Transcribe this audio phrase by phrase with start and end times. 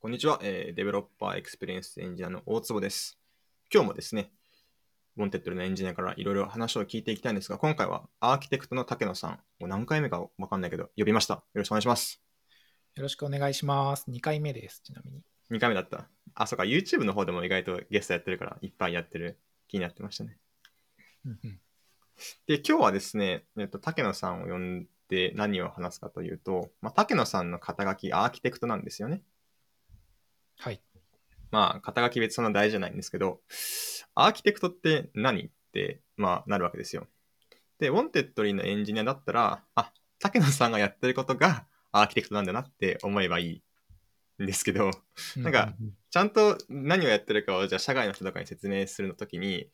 [0.00, 3.18] こんにちは、えー Developer Experience Engineer の大坪です。
[3.74, 4.30] 今日もですね、
[5.16, 11.34] Wantedly のエンジニアからいろいろ話を聞いていきたいんですが、今回はアーキテクトの竹野さん、もう何回目かわかんないけど、呼びました。
[11.34, 12.22] よろしくお願いします。
[12.94, 14.08] よろしくお願いします。
[14.08, 15.20] 2回目です、ちなみに。
[15.50, 16.08] 2回目だった。
[16.36, 20.38] あ、そうか、YouTube の方でも意外とゲストやってるから、いっぱいやってる気になってましたね。
[22.46, 29.22] で、今日はですね、えっと、竹野さんを呼んで何を話すかというと、まあ、竹野さんの肩書き、アーキテクトなんですよね。
[30.58, 30.80] はい。
[31.50, 33.40] まあ、肩書き別にそんな大事じゃないんですけど、
[34.14, 35.46] アーキテクトって何？
[35.46, 37.06] って、まあ、なるわけですよ。
[37.78, 43.62] で、 Wantedly のエンジニアだったら、あ、竹野さんがやってることがアーキテクトなんだなって思えばい
[44.38, 44.90] いんですけど、
[45.36, 45.74] なんか
[46.10, 49.70] ちゃんと何をやってるかを、じゃあ社外の人とかに説明するのときに、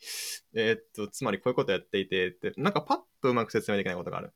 [0.54, 4.32] えーっと、つまりこういうことやっていてって、なんかパッとうまく説明できないことがある。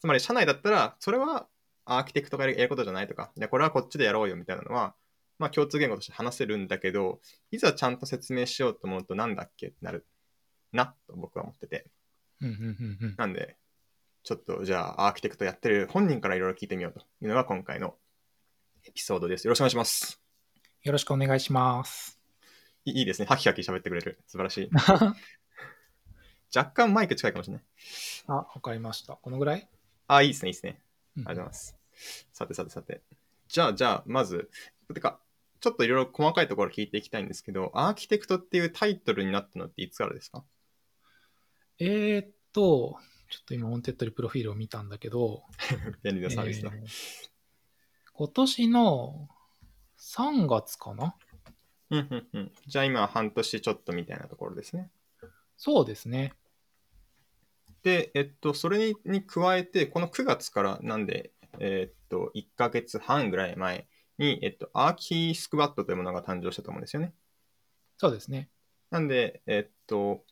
[0.00, 1.48] つまり社内だったら、それは
[1.84, 4.94] アーキテクトがやるやることじゃないとか、いや、これはこっちでやろうよみたいなのは、
[5.38, 10.06] まあ共通言語として話せるんだけど、いざちゃんと説明しようと思うとなんだっけってなる
[10.72, 11.86] な、と僕は思ってて。
[13.16, 13.56] なんで、
[14.22, 17.96] ちょっとじゃあアーキテクトやってる本人からいろいろ聞いてみようというのが今回の
[18.86, 19.46] エピソードです。
[19.46, 20.20] よろしくお願いします。
[20.82, 22.20] よろしくお願いします。
[22.84, 23.26] いいいですね。
[23.26, 24.20] ハキハキ喋ってくれる。
[24.26, 24.70] 素晴らしい。
[26.56, 27.64] 若干マイク近いかもしれない。
[28.28, 29.16] あ、わかりました。
[29.16, 29.68] このぐらい？
[30.06, 30.80] あ、いいですね、いいですね。
[31.18, 31.76] あありがとうございます。
[32.32, 33.02] さてさてさて。
[33.48, 34.50] じゃあ、じゃあ、まず、
[34.94, 35.18] てか、
[35.60, 40.44] ちょっといろいろ細かいところ聞いていきたいんですけど、アーキテクトっていうタイトルになったのっていつからですか？
[41.78, 42.98] えーっと、
[43.30, 45.42] ちょっと今、 Wantedly プロフィールを見たんだけど、
[46.02, 46.70] 便利なサービスだ。
[46.74, 46.86] えー
[48.18, 49.28] 今年の
[49.98, 51.14] 3月かな？
[51.90, 54.90] うんうんうんじゃあ今は半年ちょっとみたいなところですね。
[55.58, 56.32] そうですね。
[57.82, 63.86] で、えっと、それにに加えて、この9月からなんで、えっと、1ヶ月半ぐらい前
[64.18, 67.14] に、えっと、アーキースクワットというものが誕生したと思うんですよね。
[67.98, 68.50] そうですね。
[68.90, 70.24] なんで、えっと、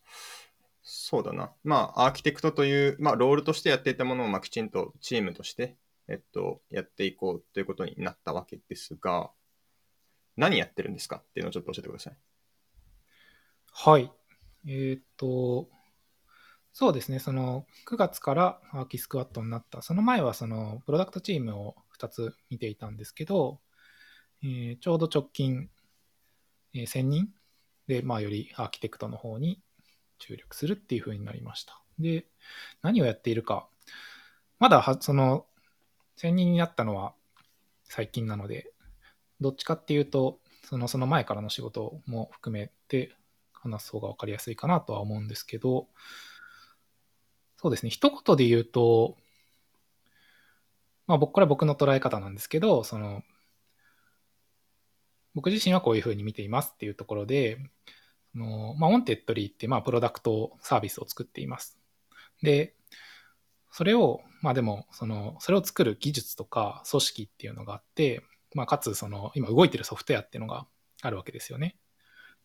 [0.83, 1.53] そうだな。
[1.65, 5.77] まあ、アーキテクトという、まあ、ロールとしてやっていたものを、まあ、きちんとチームとして、
[6.09, 9.31] えっと、やっていこうということになったわけですが、
[10.37, 11.17] 何やってるんですか？
[11.17, 12.17] っていうのをちょっと教えてください。
[13.73, 14.13] はい。
[14.67, 15.69] えーっと、
[16.73, 17.21] そうですね。
[17.21, 19.81] その9月からアーキスクワットになった。
[19.81, 23.61] その前はそのプロダクトチームを2つ見ていたんですけど、
[24.43, 25.69] えーちょうど直近、
[26.75, 27.29] えー1000人
[27.87, 29.61] で、まあ、よりアーキテクトの方に
[30.19, 31.81] 注力するっていう風になりました。
[31.99, 32.27] で、
[32.83, 33.69] 何をやっているか。
[34.59, 35.47] まだはその
[36.17, 37.15] 1000人になったのは
[37.85, 38.73] 最近なので、
[39.41, 43.15] どっちかっていうと、そのその前からの仕事も含めて
[43.53, 45.89] 話す方が分かりやすいかなとは思うんですけど、
[47.57, 49.17] そうですね、一言で言うと、
[51.07, 53.23] まあ、僕これは僕の捉え方なんですけど、その
[55.35, 57.59] 僕自身はこういうふうに見ていますっていうところで、
[58.33, 61.79] そのまあ、 Wantedly ってまあプロダクトサービスを作っています。
[62.43, 62.75] で、
[63.71, 68.23] それを、まあでも、その、それを作る技術とか組織っていうのがあって、
[68.55, 70.67] まあ、かつ、その、今動いてるソフトウェアっていうのが
[71.03, 71.77] あるわけですよね。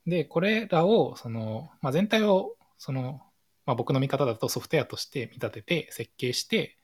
[0.07, 3.21] で、これらを、その、まあ、全体を、その、
[3.65, 6.77] まあ、僕の見方だとソフトウェアとして見立てて設計して、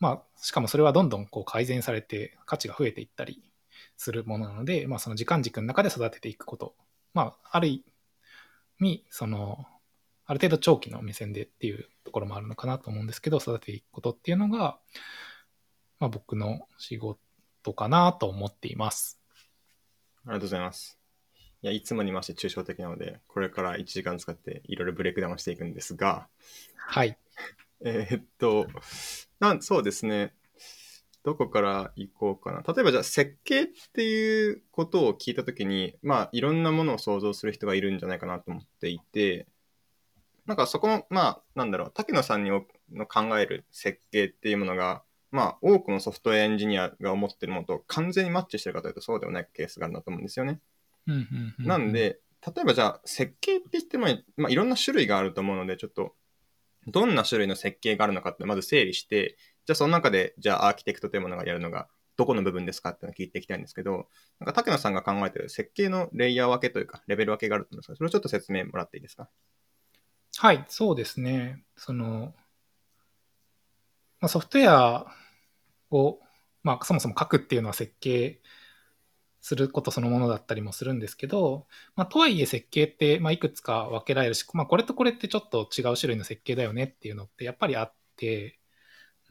[0.00, 3.40] まあ、しかもそれはどんどんこう改善されて価値が増えていったり
[4.02, 6.74] するものなので、まあ、その時間軸の中で育てていくこと。
[7.14, 7.84] まあ、ある意
[8.80, 9.64] 味、その、
[10.26, 14.78] ある程度長期の目線でっていうところもあるのかなと思うんですけど、育てていくことっていうのが、
[16.00, 19.20] まあ、僕の仕事かなと思っています。
[20.24, 20.98] ありがとうございます。
[21.62, 26.26] いや、いつもにまして抽象的なので、これから1時間使っていろいろブレイクダウンしていくんですが、
[26.76, 27.16] はい。
[27.84, 28.66] えーっと、
[29.38, 30.34] なんそうですね。
[31.24, 32.62] どこから行こうかな。
[32.62, 39.46] 例えばじゃあ設計っていうことを聞いたときに、まあいろんなものを想像する人がいるんじゃないかなと思っていて、
[40.46, 42.62] なんかそこの、まあなんだろう、竹野さんの
[43.06, 50.60] 考える設計っていうものが、まあ多くのソフトウェアエンジニアが思ってるものと完全にマッチしてるかというとそうではないケースがあるんだと思うんですよね。
[51.06, 56.14] うんうんううなん、で、例えばじゃあ、設計って言っても、まあ、いろんな種類があると思うので、ちょっと、
[56.88, 59.36] どんな種類の設計があるのかって、まず整理して、
[59.66, 69.28] じゃあその中で、じゃあアーキテクトというものがやるのが、どこの部分ですかっていうのを聞いていきたいんですけど、なんか竹野さんが考えてる設計のレイヤー分けというか、レベル分けがあると思うんですが、それをちょっと説明もらっていいですか？
[70.36, 71.62] はい、そうですね。
[71.76, 72.34] その、
[74.20, 75.06] まあ、ソフトウェア
[75.90, 76.18] を、
[76.62, 78.40] まあ、そもそも書くっていうのは設計
[79.40, 81.66] することそのものだったりもするんですけど、
[81.96, 88.60] まあ、とはいえ設計って、まあ、いくつか分けられるし、まあ、これとこれってちょっと違う種類の設計だよねっていうのってやっぱりあって、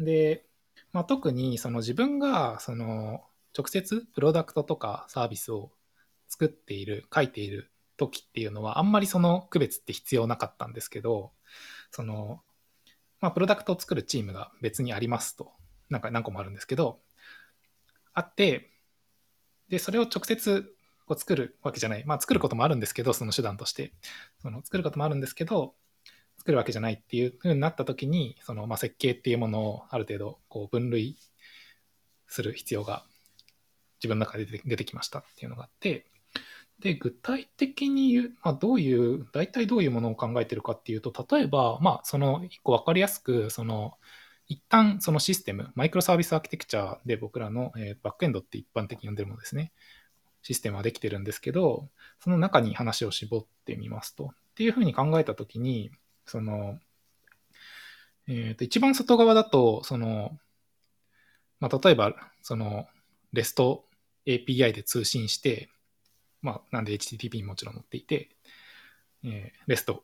[0.03, 0.45] で、
[0.94, 3.21] まあ、特にその自分がその
[3.57, 5.71] 直接プロダクトとかサービスを
[6.27, 11.31] 作っている、書いている時っていうのは、あんまりその区別って必要なかったんですけど、
[11.92, 12.42] その、
[13.19, 15.51] まあ、プロダクトを作るチームが別にありますと、
[15.89, 17.00] なんか何個もあるんですけど、
[18.13, 18.69] あって、
[19.69, 20.75] で、それを直接
[21.06, 22.06] こう作るわけじゃない。
[22.06, 23.94] まあ、作ることもあるんですけど、その手段として。
[24.42, 25.75] その作ることもあるんですけど、
[26.42, 31.16] 作るわけじゃないっていうふうになった時に、そのまあ設計っていうものをある程度こう分類
[32.26, 33.04] する必要が
[34.00, 36.08] 自分の中で出てきましたっていうのがあって、
[36.80, 44.00] で、具体的に言う、まあ、どういう、大体どういうものを考えてるかっていうと、例えば、まあ、その一個分かりやすく、その、
[44.48, 49.74] 一旦そのシステム、マイクロサービスアーキテクチャで僕らの、え、バックエンドって一般的に呼んでるものですね。
[50.42, 51.88] システムはできてるんですけど、
[52.20, 54.26] その中に話を絞ってみますと。
[54.26, 55.92] っていうふうに考えたときに、
[56.31, 56.80] その、
[58.25, 60.31] えっ、ー、と、一番外側だと、その、
[61.60, 62.88] まあ、例えば、その、
[63.33, 63.81] REST
[64.25, 65.69] API で通信して、
[66.42, 68.30] まあ、なんで HTTP にもちろん載っていて、
[69.25, 70.00] えー、REST、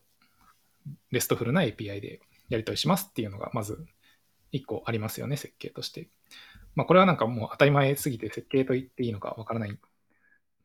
[1.12, 2.20] REST フルな API で
[2.50, 3.82] やり取りしますっていうのが、まず
[4.52, 6.10] 1個ありますよね、設計として。
[6.74, 9.78] まあ、これはなんかもう当たり前すぎて設計と言っていいのかわからない。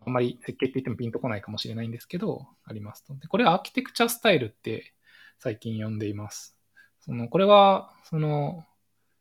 [0.05, 3.15] あんまり設計って言ってもピンとこないかもしれないんですけど、ありますと。
[3.15, 4.93] で、これはアーキテクチャスタイルって
[5.43, 6.55] 最近呼んでいます。
[7.01, 8.63] そのこれは、その、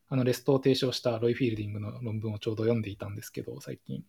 [0.07, 4.05] あのレストを提唱したロイ・フィールディングの論文をちょうど読んでいたんですけど、最近。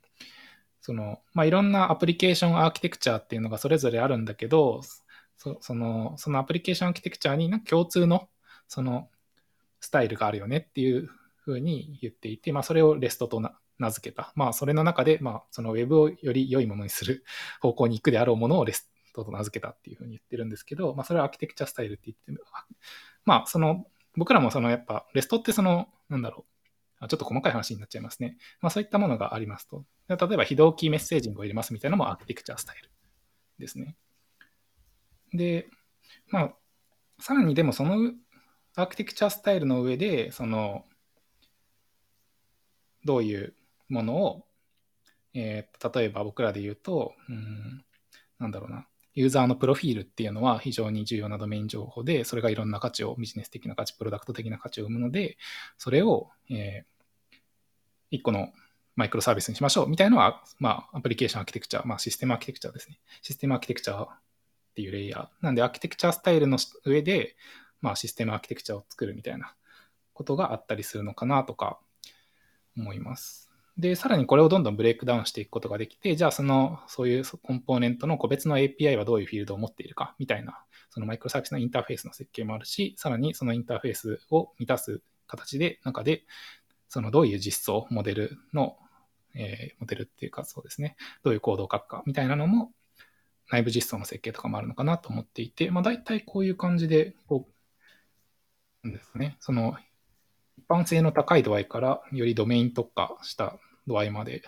[0.80, 4.82] その、まあ、いろんなアプリケーションアーキテクチャっていうのがそれぞれあるんだけど、
[5.36, 8.28] そそのそのアプリケーションアーキテクチャにな共通の
[8.68, 9.08] その
[9.80, 13.42] スタイルがあるよねっていうふうに言っていて、まあ、それをレストと
[13.80, 14.32] 名付けた。
[14.36, 17.24] まあ、それの中で、まあ、その Web をより良いものにする
[17.60, 22.42] 方向に行くであろうものをレスと名付けたっていうふうに言ってるんですけど、まあ、それはアーキテクチャスタイルって言って、
[23.24, 26.44] まあ、その、僕らもそのやっぱ、レストってその、なんだろ
[27.00, 28.36] う、ちょっと細かい話になっちゃいますね。
[28.60, 29.84] まあ、そういったものがありますと。
[30.08, 32.90] 例えば、非同期メッセージングを入れますみたいなのもアーキテクチャスタイル
[33.58, 33.96] ですね。
[35.32, 35.68] で、
[36.28, 36.54] まあ、
[37.20, 38.12] さらにでもその
[38.76, 40.84] アーキテクチャスタイルの上で、その、
[43.04, 43.54] どういう
[43.88, 44.46] ものを、
[45.34, 47.84] えー、例えば僕らで言うと、うん、
[48.38, 55.36] なんだろうな、ユーザーのプロフィールっていうのは非常に重要なドメイン情報で、それがいろんな価値を、ビジネス的な価値、プロダクト的な価値を生むので、
[55.78, 57.36] それを、えー、
[58.10, 58.48] 一個の
[58.96, 62.98] マイクロサービスにしましょうみたいなのは、まあ、アプリケーションアーキテクチャ、まあ、システムアーキテクチャですね。
[63.22, 64.08] システムアーキテクチャっ
[64.74, 65.44] ていうレイヤー。
[65.44, 67.36] なんで、アーキテクチャスタイルの上で、
[67.80, 69.54] まあ、システムアーキテクチャを作るみたいな
[70.12, 71.78] ことがあったりするのかなとか
[72.76, 73.43] 思います。
[73.76, 86.22] で、さらにこれをどんどんブレイクダウンしていくことができて、じゃあその、そういうコンポーネントの個別の API はどういうフィールドを持っているかみたいな、そのマイクロサービスのインターフェースの設計もあるし、さらにそのインターフェースを満たす形で、中で、
[86.88, 88.76] そのどういう実装、モデルの、
[89.34, 92.70] えー、モデルっていうかそうですね、どういうコードを書くかみたいなのも、
[93.50, 97.48] 内部実装の設計とかもあるのかなと思っていて、まあ大体こういう感じで、こ
[98.84, 99.36] う、ですね。
[99.40, 99.76] その
[100.68, 104.42] 般性の高い度合いからよりドメイン特化した度合いまで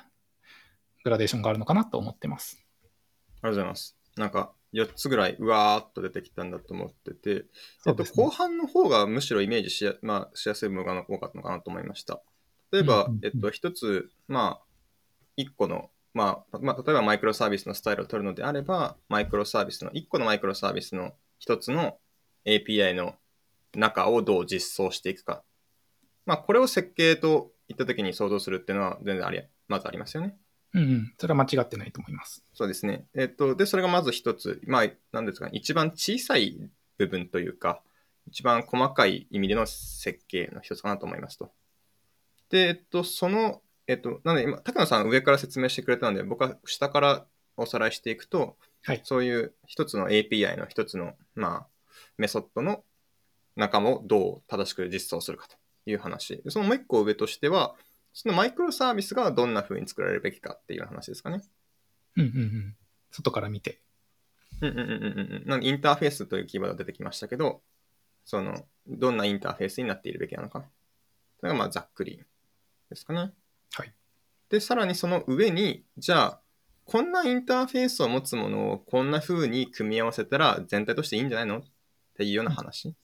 [1.04, 2.64] グラデーションがあるのかなと思ってます。
[2.86, 3.96] ありがとうございます。
[4.16, 7.46] なんか4つぐらいうわーっと出てきたんだと思ってて、
[7.86, 12.20] えっと、後半の方がむしろイメージしや,、まあ、しやすい部分が多かったのかなと思いました。
[12.72, 14.66] 例えば、えっと、一つ、まあ、
[15.36, 21.98] 一個の、まあ、まあ、例えばマイクロサービスのスタイルを取るのであれば、マイクロサービスの、一個のマイクロサービスの一つの
[22.44, 23.14] API の
[23.74, 25.44] 中をどう実装していくか。
[26.26, 30.36] まあ、これを設計と言ったときに想像するっていうのは全然あり、まずありますよね。
[30.74, 32.44] うん、うん、それは間違ってないと思います。
[32.52, 33.06] そうですね。
[33.14, 36.58] えっと、で、それがまず一つ、まあ、なんですか、一番小さい
[36.98, 37.82] 部分というか、
[38.26, 41.52] 一番細かい意味での設計の一つかなと思いますと。
[42.50, 51.66] で、えっと、その、えっと、なので今、高野さん上から説明してくれたので、僕は下からおさらいしていくと、はい、そういう一つの API の一つの、まあ、
[52.18, 52.84] メソッドの
[53.54, 55.56] 仲間をどう正しく実装するかと
[55.86, 56.42] いう話。
[56.48, 57.74] そのもう一個上としては、
[58.12, 61.42] そのマイクロサービスがどんな風に作られるべきかっていう話ですかね。
[62.16, 62.76] うんうんうん。
[63.10, 63.80] 外から見て。
[64.62, 65.46] うんうんうんうん。
[65.46, 67.62] なんインターフェースというキーワードが出てきましたけど、
[68.24, 70.64] その、どんなインターフェースになっているべきなのか。
[71.40, 72.24] それがまあざっくり
[72.88, 73.32] ですかね。
[73.72, 73.92] はい。
[74.48, 76.40] で、さらにその上に、じゃあ、
[76.84, 81.64] こんなインターフェースを持つものをこんな風に組み合わせたら全体としていいんじゃないのっ
[82.16, 82.94] ていうような話。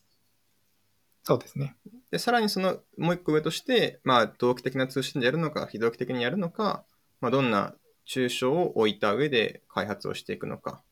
[1.25, 1.76] そうですね。
[2.11, 6.85] で、さらにそのもう一個上として、まあ、同期的な通信でやるのか、非同期的にやるのか、
[7.21, 7.75] まあ、どんな
[8.07, 10.83] 抽象を置いた上で開発をしていくのか、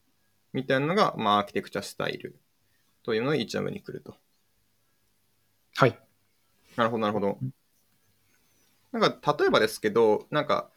[0.53, 2.39] みたいなのが、まあ、アーキテクチャスタイル
[3.03, 4.17] というのが一番上に来ると。
[5.77, 5.99] はい。
[6.77, 7.39] なるほど、なるほど。
[8.93, 10.71] なんか、例えばですけど、なんか、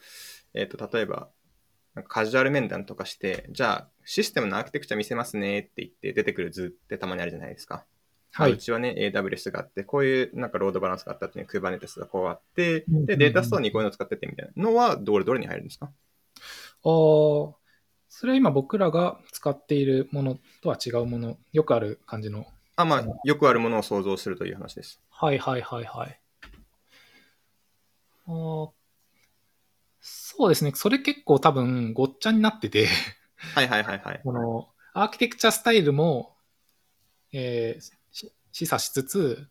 [0.54, 1.30] えっ、と、例えば、
[2.08, 7.86] カジュアル面談とかして、じゃあ、システムのアーキテクチャ見せますねって言って出てくる図ってたまにあるじゃないですか。
[8.34, 15.92] はいうちはね、AWS があって、こういうなんかロードバランスがあったっていう Kubernetes がこうあって、うんで、データストアにこういうのを使っててみたいなのは、どれどれに入るんですか？
[16.84, 17.54] あー
[18.10, 22.46] それは今僕らが使っているものとは違うもの、よくある感じの。
[22.76, 25.00] あ、まあ、よくあるものを想像するという話です。
[25.10, 26.20] はいはいはいはい。
[28.28, 28.70] あー
[30.02, 30.72] そうですね。
[30.76, 32.88] それ結構多分ごっちゃになってて、
[33.56, 34.22] はいはいはいはい。
[34.26, 36.36] このアーキテクチャスタイルも、
[37.32, 37.92] えーし
[38.54, 39.48] 示唆しつつ、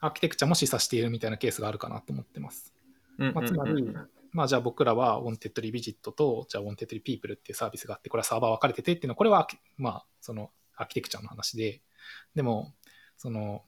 [0.00, 2.72] アーキテクチャも示唆しているみたいなケースがあるかなと思ってます。
[3.18, 3.86] まあ、つまり、
[4.32, 11.82] まあ、じゃあ僕らは Wanted Revisit と、じゃあ Wanted People っていうサービスがあって、これはサーバー分かれててっていうのは、これはまあ、そのアーキテクチャの話で、
[12.34, 12.74] でも、
[13.16, 13.64] その、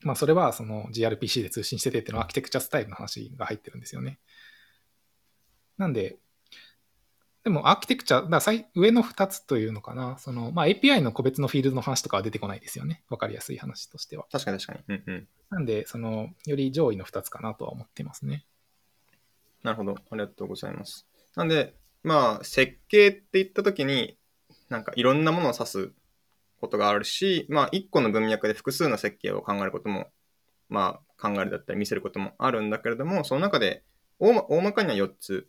[0.00, 4.18] まあ、それはその gRPC で通信しててっていうのはアーキテクチャスタイルの話が入ってるんですよね。
[5.78, 6.16] なんで、
[7.46, 8.40] でもアーキテクチャ、だ
[8.74, 13.04] 上の2つというのかな、そのまあ、API の個別のフィールドの話とかは出てこないですよね。
[13.08, 14.26] 分かりやすい話としては。
[14.32, 14.96] 確かに確かに。
[14.96, 15.28] うんうん。
[15.50, 18.44] なんで、その、より上位の2つかなとは思ってますね。
[19.62, 19.92] なるほど。
[19.92, 21.06] ありがとうございます。
[21.36, 24.18] なんで、まあ、設計って言ったときに、
[24.68, 25.92] なんかいろんなものを指す
[26.60, 30.08] ことがあるし、まあ、一個の文脈で複数の設計を考えることも、
[30.68, 33.84] まあ、考えるだったり見せることもあるんだけれども、その中で
[34.18, 35.46] 大まかには4つ。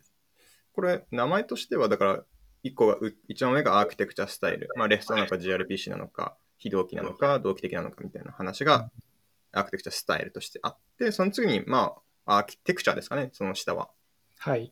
[0.77, 2.24] これ、名前としては、だから、
[2.63, 4.69] 1個が、う一番上がアーキテクチャスタイル。
[4.75, 8.91] まあ、レストなのか gRPC なのか、非同期なのか、同期的なのかみたいな話が、
[9.51, 13.89] アーキテクチャスタイルとしてあって、その次に、まあ、アーキテクチャですかね、その下は。
[14.38, 14.72] はい。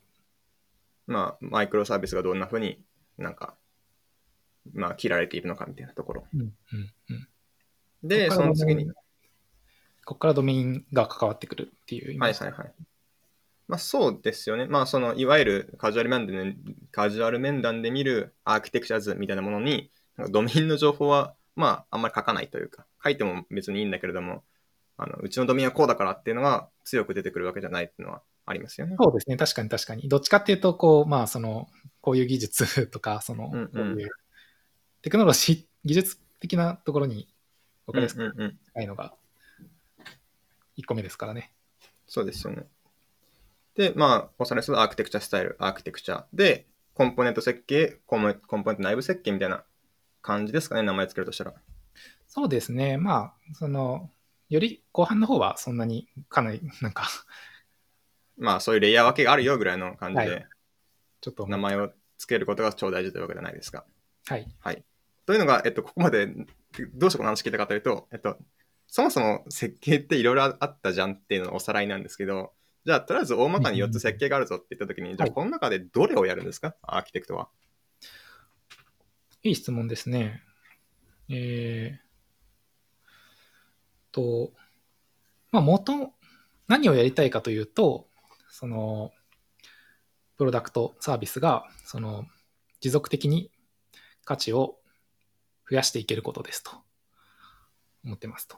[1.07, 2.83] まあ、マイクロサービスがどんな風に
[3.17, 3.55] なんか、
[4.75, 6.27] まあ、切られているのかみたいなところ。
[6.35, 6.53] うんうん
[7.09, 7.27] うん。
[8.07, 8.91] で、その次に、
[10.05, 12.73] ここからドメインが関わってくるっていう意味ですはいはいはい。
[13.67, 14.67] まあ、そうですよね。
[14.67, 16.55] まあ、その、いわゆるカジュアル面談で、
[16.91, 24.43] カジュアル面談で見るアーキテクチャ図みたいなものに、なんかドメインの情報は、まあ、あんまり書かないというか、書いても別にいいんだけれども、
[24.97, 28.95] あのうちのドメインはこうだからっていうのが強く出てくるわけじゃないっていうのはありますよね。
[29.01, 29.35] そうですね。
[29.35, 30.07] 確かに確かに。
[30.07, 31.67] どっちかっていうと、こう、まあ、その、
[32.01, 34.09] こういう技術とか、その、うんうんこういう
[35.01, 37.27] テクノロジー、技術的なところに
[37.85, 38.33] 分かりやすく
[38.73, 39.13] ないのが、
[40.77, 41.51] 1個目ですからね。
[42.07, 42.65] そうですよね。
[43.75, 49.63] で、まあ、おさらいするとアーキテクチャスタイル、アーキテクチャで、コンポーネント設計、コンポーネント内部設計みたいな
[50.21, 51.53] 感じですかね、名前つけるとしたら。
[52.27, 52.97] そうですね。
[52.97, 54.09] まあ、その、
[54.49, 57.07] より後半の方はそんなにかなり、なんか、
[58.37, 60.45] まあ、そういうレイヤー分けがあるよぐらいの感じはで、
[61.19, 63.85] ちょっと、名前をつけることが超大事というわけじゃないですか。
[64.27, 64.47] はい。
[64.59, 64.83] はい。
[65.25, 66.27] というのが、えっと、ここまで
[66.93, 68.37] どうしてこの話聞いたかというと、えっと、
[68.87, 72.53] そもそも設計っていろいろあったじゃんっていうののおさらいなんですけど、
[72.85, 76.75] じゃあ、とりあえず大まかに4つ設計があるぞって言ったときに、じゃあ、この中でどれをやるんですか？
[76.83, 77.49] アーキテクトは。
[79.41, 80.43] いい質問ですね。
[81.29, 82.05] えー、
[84.11, 84.51] と、
[85.51, 86.13] まあ、元、
[86.67, 88.07] 何をやりたいかというと、
[88.49, 89.11] その、
[90.37, 92.25] プロダクト、サービスが、その、
[92.81, 93.49] 持続的に
[94.25, 94.77] 価値を
[95.69, 96.71] 増やしていけることですと、
[98.03, 98.57] 思ってますと。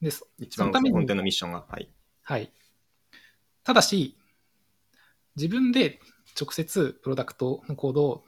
[0.00, 1.64] で、そ一そのために番本店のミッションが。
[1.68, 1.88] はい。
[2.22, 2.52] はい。
[3.68, 4.16] ただし、
[5.36, 6.00] 自分で
[6.40, 8.24] 直接プロダクトのコードを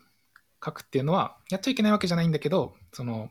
[0.63, 3.31] 書くっていうのは、やっちゃいけないわけじゃないんだけど、その、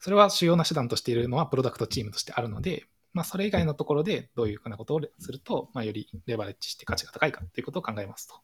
[0.00, 8.34] それは主要な手段としているのはプロダクトチームとしてあるので、まあ、それ以外のところでどういうふうなことをすると、まあ、よりレバレッジして価値が高いかということを考えますと。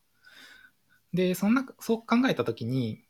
[1.12, 3.02] で、そんな、そう考えたときに、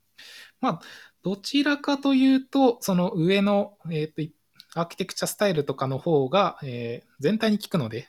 [0.63, 0.81] まあ、
[1.23, 4.23] どちらかというと、その上の、えっ、と、
[4.75, 8.09] アーキテクチャスタイルとかの方が、えー全体に効くので、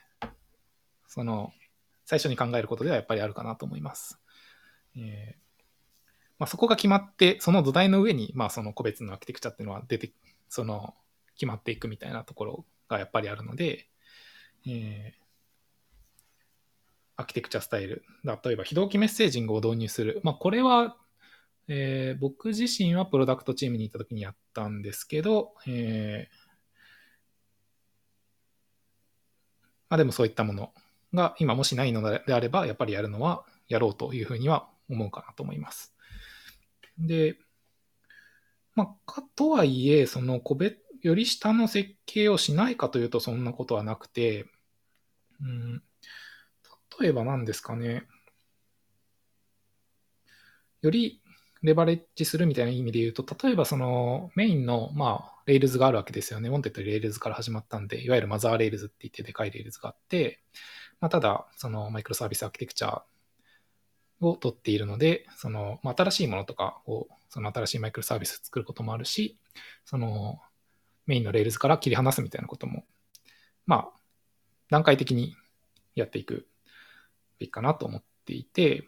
[1.12, 1.52] その、
[2.06, 4.18] 最初に考えることではやっぱりあるかなと思います。
[4.96, 5.42] えー
[6.38, 10.12] まあ、そこが決まって、その土台の上に、まあ、その個別のアーキテクチャっていうのは出て、
[10.48, 10.94] その、
[11.34, 13.88] 決まっていくみたいなところがやっぱりあるので、
[14.66, 15.22] えー
[17.14, 20.22] アーキテクチャスタイル、例えば非同期メッセージングを導入する。
[20.24, 20.96] まあ、これは、
[21.68, 26.36] えー僕自身はプロダクトチームにいた時にやったんですけど、えー
[29.90, 30.72] まあ、でもそういったもの
[31.14, 35.94] が今もしないのであれば、やっぱりやるのはやろうというふうには思うかなと思います。
[36.98, 37.36] で、
[38.74, 44.46] まあ、かとはいえ、その個別、より下の設計をしないかというとそんなことはなくて、
[45.40, 45.82] うん、
[47.00, 48.04] 例えば何ですかね、
[50.80, 51.20] より
[51.62, 56.48] レバレッジするみたいな意味で言うと、例えばそのメインの、まあ、 Rails があるわけですよね。
[56.48, 60.40] Wantedly Rails から始まったんで、いわゆるマザー Rails って言ってでかい Rails があって、
[61.02, 63.02] まあ、ただ、その Microservice Architecture
[64.20, 69.36] を取っているので、その、まあ、新しいものとかを、その新しい Microservice 作ることもあるし、
[69.84, 70.38] その、
[71.06, 72.84] メインの Rails から切り離すみたいなことも、
[73.66, 74.00] まあ、
[74.70, 75.34] 段階的に
[75.96, 76.46] やっていく
[77.40, 78.84] べきかなと思っていて、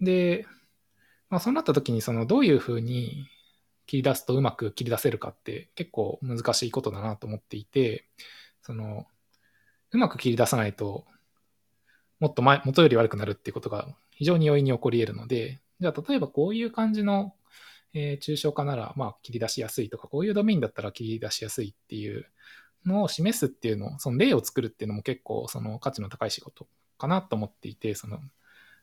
[0.00, 0.44] で、
[1.30, 3.28] まあ、そうなった時に、その、どういうふうに
[3.86, 8.08] 切り出すとうまく切り出せるかって結構難しいことだなと思っていて、
[8.60, 9.06] その、
[9.92, 11.06] うまく切り出さないと、
[12.22, 17.34] もっと前、元より悪くなるっていうことが非常に容易に起こり得るので、じゃあ例えばこういう感じの、
[17.94, 22.24] えー、抽象化なら、まあ切り出しやすいとか、こういうドメインだったら切り出しやすいっていう
[22.86, 28.20] のを示すっていうのを、その例を作るっていうのも結構その価値の高い仕事かなと思っていて、その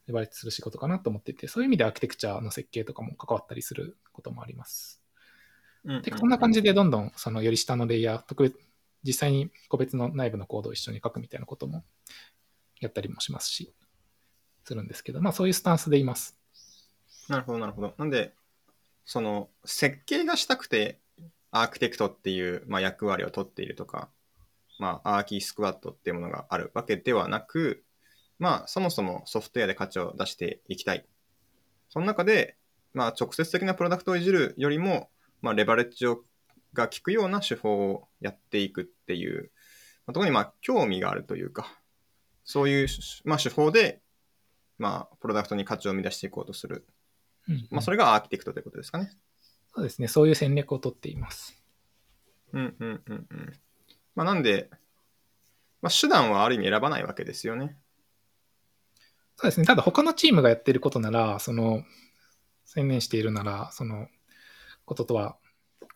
[0.08, 5.02] レバレッジする仕事かなと思っていて、そういう意味でアーキテクチャの設計とかも関わったりすることもあります。
[5.86, 8.58] うんうん、でこんな感じでどんどんそのより下のレイヤー、特別、
[9.04, 11.86] 実際に個別の内部のコードを一緒に書くみたいなことも
[12.80, 13.74] やったりもしますし、
[14.64, 16.38] するんですけど、まあそういうスタンスでいます。
[17.28, 17.94] なるほど、なるほど。
[17.98, 18.34] なんで、
[19.06, 21.00] その設計がしたくて
[21.52, 24.10] アーキテクトっていう、まあ、役割を取っているとか、
[24.78, 27.84] まあ、アーキースクワットっていうものがあるわけではなく、
[28.38, 31.06] まあ、そもそもソフトウェアで価値を出していきたい。
[31.90, 32.56] その中で、
[32.94, 35.10] まあ、直接的なプロダクトをいじるよりも、
[35.42, 36.24] まあ、レバレッジを
[36.74, 39.52] が効くような手法をやっていくっていう、
[40.06, 41.79] まあ、特にまあ興味があるというか、
[42.50, 42.88] そういう、
[43.26, 44.02] まあ、手法で、
[44.80, 46.84] まあ、プロダクトに価値を生み出していこうとする。
[47.48, 49.12] うん、まあ、それがアーキテクトということですかね。
[49.76, 50.08] そうですね。
[50.08, 51.62] そういう戦略をとっています。
[52.54, 53.54] うんうんうんうん。
[54.16, 54.68] まあ、なんで、
[55.84, 57.78] まあ、手段はある意味選ばないわけですよね。
[59.36, 59.68] そうですね。
[59.68, 61.84] ただ他のチームがやってることなら、その、
[62.66, 64.08] 専念しているなら、その
[64.86, 65.38] こととは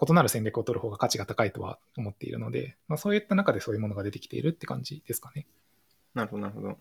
[0.07, 5.47] 異なる戦略を取る方が価値が高いとは思っているので、まあ、そういった中でそういうものが出てきているって感じですかね。
[6.13, 6.77] なるほど、なるほど。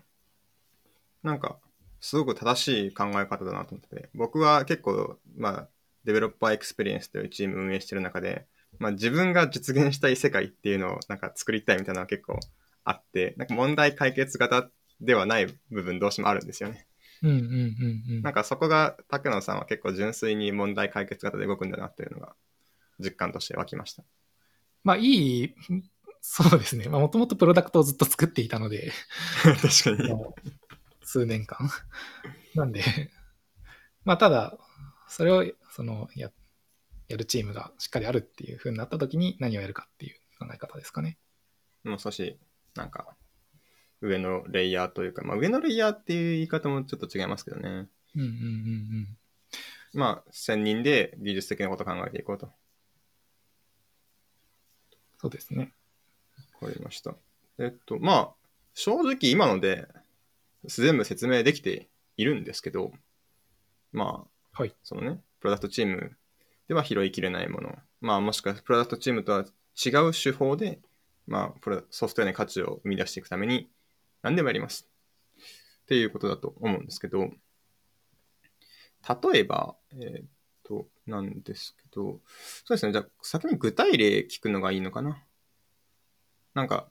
[1.23, 1.59] なんか、
[2.01, 5.69] すごく正しい考え方だなと思ってて、僕は結構、まあ、
[6.05, 8.47] Developer Experience というチーム運営してる中で、
[8.79, 12.39] まあ、自分が実現したい世界っていうのをなんか作りたいみたいなのは結構
[12.85, 14.69] あって、なんか問題解決型
[15.01, 16.87] ではない部分どうしてもあるんですよね。
[17.23, 18.23] うんうんうんうん。
[18.23, 22.35] なんかそこが竹野さんは結構純粋に問題解決型で動くんだなっていうのが
[22.99, 24.03] 実感として湧きました。
[24.83, 25.55] まあいい、
[26.25, 26.89] そうですね。
[26.89, 28.93] まあもともとプロダクトをずっと作っていたので。
[29.43, 30.25] 確かに。
[31.03, 31.69] 数年間。
[32.55, 32.83] なんで、
[34.05, 34.57] まあただ、
[35.09, 36.31] それをそのや
[37.09, 41.19] やるチームがしっかりあるっていうふうになった時に何をやるかっていう考え方ですかね。
[41.83, 42.39] もう少し、
[42.77, 43.17] なんか、
[44.01, 47.69] 上のレイヤーというか、まあ上のレイヤーっていう言い方もちょっと違いますけどね。
[47.69, 49.19] うんうんうんうん。
[49.93, 52.53] まあ、専任で技術的なことを考えていこうと。
[55.19, 55.75] そうですね。
[56.63, 57.15] わかりました。
[57.59, 58.35] えっと、まあ、
[58.75, 59.87] 正直今ので
[60.65, 62.93] 全部説明できているんですけど、
[63.93, 66.17] まあ、はい、そのね、プロダクトチーム
[66.69, 69.45] では拾いきれないもの、まあ、もしくはプロダクトチームとは
[69.85, 70.81] 違う手法で、
[71.27, 73.69] まあ、プロソフトウェアに価値を生み出していくために
[74.23, 74.89] 何でもやります。
[75.83, 77.31] っていうことだと思うんですけど、
[79.33, 80.27] 例えば、えー、っ
[80.63, 82.21] と、なんですけど、
[82.65, 82.93] そうですね。
[82.93, 85.21] じゃあ、先に具体例聞くのがいいのかな。
[86.55, 86.89] なんか、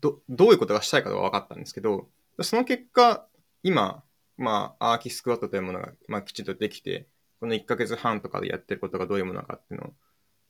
[0.00, 2.08] ど、どういうことがしたいかは分かったんですけど、
[2.42, 3.26] その結果、
[3.62, 4.02] 今、
[4.36, 7.08] まあ、アーキスクワットというものが、まあ、きちんとできて、
[7.40, 9.92] この1ヶ月半とかでやってることがどういうものかっていうのを、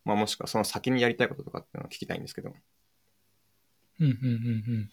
[0.05, 2.53] まあ、もしくはその先にやりたいこととかっていうのを聞きたいんですけど。
[4.01, 4.31] うん、うん、うん、う
[4.81, 4.91] ん。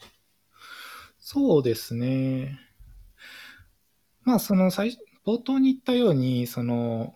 [1.20, 2.60] そうですね。
[4.24, 7.16] まあ、その最、冒頭に言ったように、その、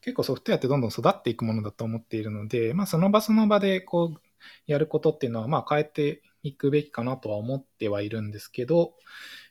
[0.00, 4.20] 結構ソフトウェアってどんどん育っていくものだと思っているので、まあ、その場その場でこう
[4.66, 8.94] やることっていうのは、まあ、変えていくべきかなとは思ってはいるんですけど、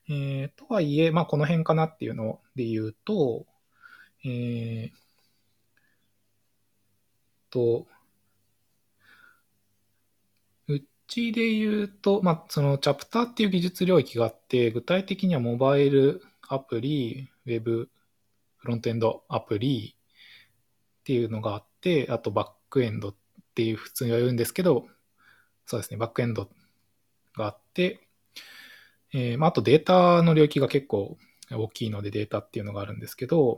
[0.10, 3.46] えー、とはいえ、まあ、この辺かなっていうので言うと、
[4.26, 5.08] えー、
[7.50, 7.88] と、
[10.68, 17.90] うちで言うと、まあ、そのチャプターっていう技術領域があって、具体的にはモバイルアプリ、ウェブ
[18.58, 23.27] フロントエンドアプリっていうのがあって、あとバックエンドって
[23.58, 24.86] ていう普通には言うんですけど、
[25.66, 26.48] そうですね、バックエンド
[27.36, 28.08] があって、
[29.16, 31.18] えー、まあ、あとデータの領域が結構
[31.52, 33.58] 大きいのでデータっていうのがあるんですけど、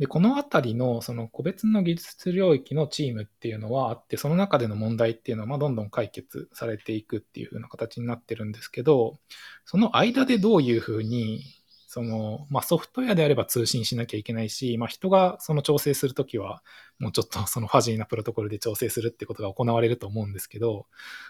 [0.00, 9.20] で、このあたりのその個別の技術領域のチームっていうのはあって、その中での問題っていうのはまどんどん解決されていくっていう風な形になってるんですけど、
[9.64, 11.44] その間でどういうふうに
[11.92, 16.62] その、まあ、ソフトウェアであれば通信しなきゃいけないし、まあ、人がその調整するときは、
[16.98, 20.86] もうちょっとそのファジーなプロトコルで調整するってことが行われると思うんですけど、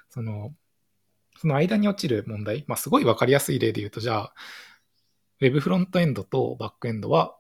[0.09, 0.55] その、
[1.37, 4.35] その間に落ちる問題、まあ、すごいわかりやすい例で言うと、じゃあ、
[5.41, 7.37] Web フロントエンドとバックエンドは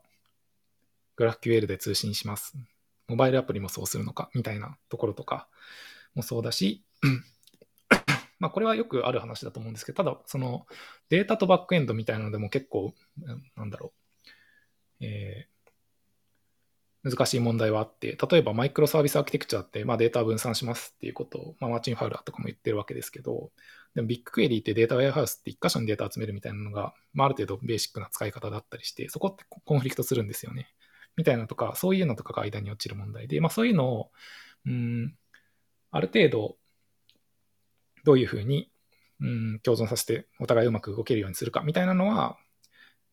[1.17, 2.57] GraphQL で通信します。
[3.07, 5.47] モバイルアプリもそうするのか、みたいなところとか
[6.17, 6.83] もそうだし、
[8.43, 10.67] まあこれはよくある話だと思うんですけど、ただその
[11.11, 12.93] データとバックエンドみたいなのでも結構、
[13.57, 13.93] なんだろ
[15.01, 23.53] う、えー、難しい問題はあって、例えばマイクロサービスアーキテクチャって、まあ、データ分散しますっていうことを、まあ、マーチン・ファウラーとかも言ってるわけですけど、
[23.95, 30.67] でもビッグクエリーってデータウェアハウスって一箇所にデータ集めるみたいなのが、まあ、ある程度ベーシックな使い方だったりして、そこってコンフリクトするんですよね。
[31.17, 34.11] みたいなとか、そういうのとかが間に落ちる問題で、まあそういうのを、
[34.67, 35.15] うん、
[35.91, 36.57] ある程度、
[38.05, 38.71] どういうふうに、
[39.21, 42.37] うん、共存させてお互いうまく動けるようにするかみたいなのは、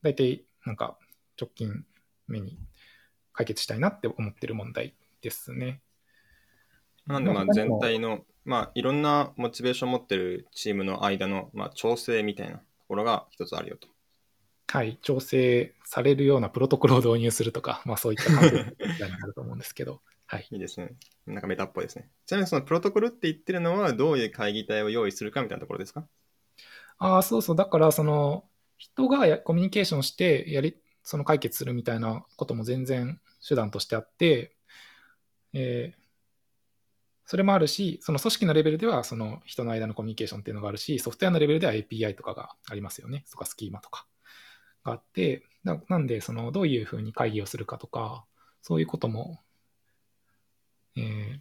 [0.01, 0.97] 大体なんか
[1.39, 1.85] 直近
[2.27, 2.57] 目に
[3.33, 5.81] 解決したいなって思ってる問題ですね。
[7.05, 13.87] なんでまあ全体のまあ、いろんなモチベーションを持ってるチームの間の、まあ、調整みたいなところが一つあるよと。
[14.71, 18.55] はい、調整されるようなプロトコルを導入するとか、まあ、そういった感じ
[19.03, 20.01] になると思うんですけど。
[20.31, 20.91] はい、いいですね。
[21.25, 22.07] なんかメタっぽいですね。
[22.27, 26.07] ちなみにそのプロトコルって言ってるのは、どういう会議体を用意するかみたいなところですか？
[26.99, 27.55] ああ、そうそう。
[27.55, 28.45] だから、その、
[28.77, 34.55] 人がコミュニケーションしてやり、その解決するみたいなことも全然手段としてあって、
[35.53, 35.99] えー、
[37.25, 43.25] それもあるし、その組織のレベルではその人の間のコミュニケーションっていうのがあるし、ソフトウェアのレベルでは API とかがありますよね。
[43.31, 44.05] とかスキーマとか
[44.83, 48.25] があって、なんで、そのどういうふうに会議をするかとか、
[48.61, 49.39] そういうことも、
[50.99, 51.39] え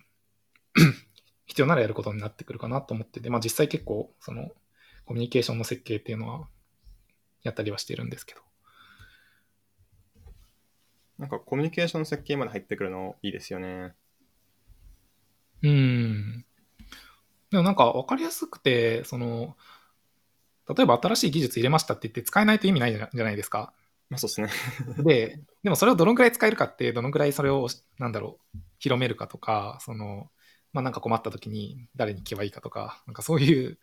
[0.80, 0.92] ー、
[1.46, 4.50] 必要ならやることになってくるかなと思ってて、まあ実際結構、その
[5.04, 6.48] コミュニケーションの設計っていうのは
[7.42, 8.42] やったりはしてるんですけど。
[11.18, 13.94] なんかコミュニケーション設計まで入ってくるのいいですよね。
[15.62, 16.44] うん。
[17.50, 19.56] でもなんか分かりやすくて、その、
[20.68, 23.72] 例えば新しい技術入れましたって言って使えないと意味ないじゃないですか。
[24.10, 25.02] まあそうですね。
[25.02, 27.68] で、でもそれをどのくらい使えるかって、どのくらいそれを、
[27.98, 30.30] なんだろう、広めるかとか、その、
[30.72, 33.78] まあなんか困った時に誰に聞けばいいかとか、なんかそういう、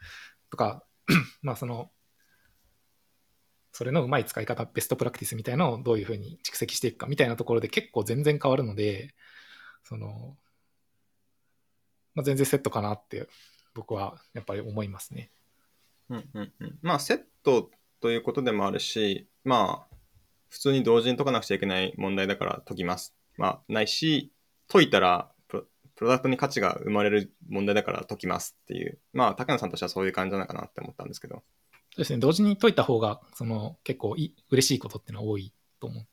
[0.50, 0.86] とか、
[1.42, 1.92] まあその、
[3.72, 9.14] それのうまい使い方、ベストプラクティスみたいなのをどういうふうに蓄積していくかみたいなところで結構全然変わるので、
[9.84, 10.38] その、
[12.16, 13.28] まあ、全然セットかなって
[13.74, 15.30] 僕はやっぱり思いますね。
[16.10, 19.96] うんうんうん、まあセットということでもあるしまあ
[20.50, 23.16] 普通に同時に解かなくちゃいけない問題だから解きます。
[23.38, 24.32] まあないし
[24.68, 31.44] 解いたらプロダクトに価値が生まれる問題だから解きますっていうまあ竹野さんとしてはそういう感じなのかなって思ったんですけど。
[31.94, 36.06] そうですね同時に解いた方がその結構い嬉しいことっていうのは多いと思っ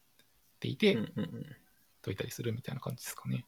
[0.61, 1.47] ていて、うんうんうん、
[2.03, 3.45] 解いたりするみたいな感じですかね。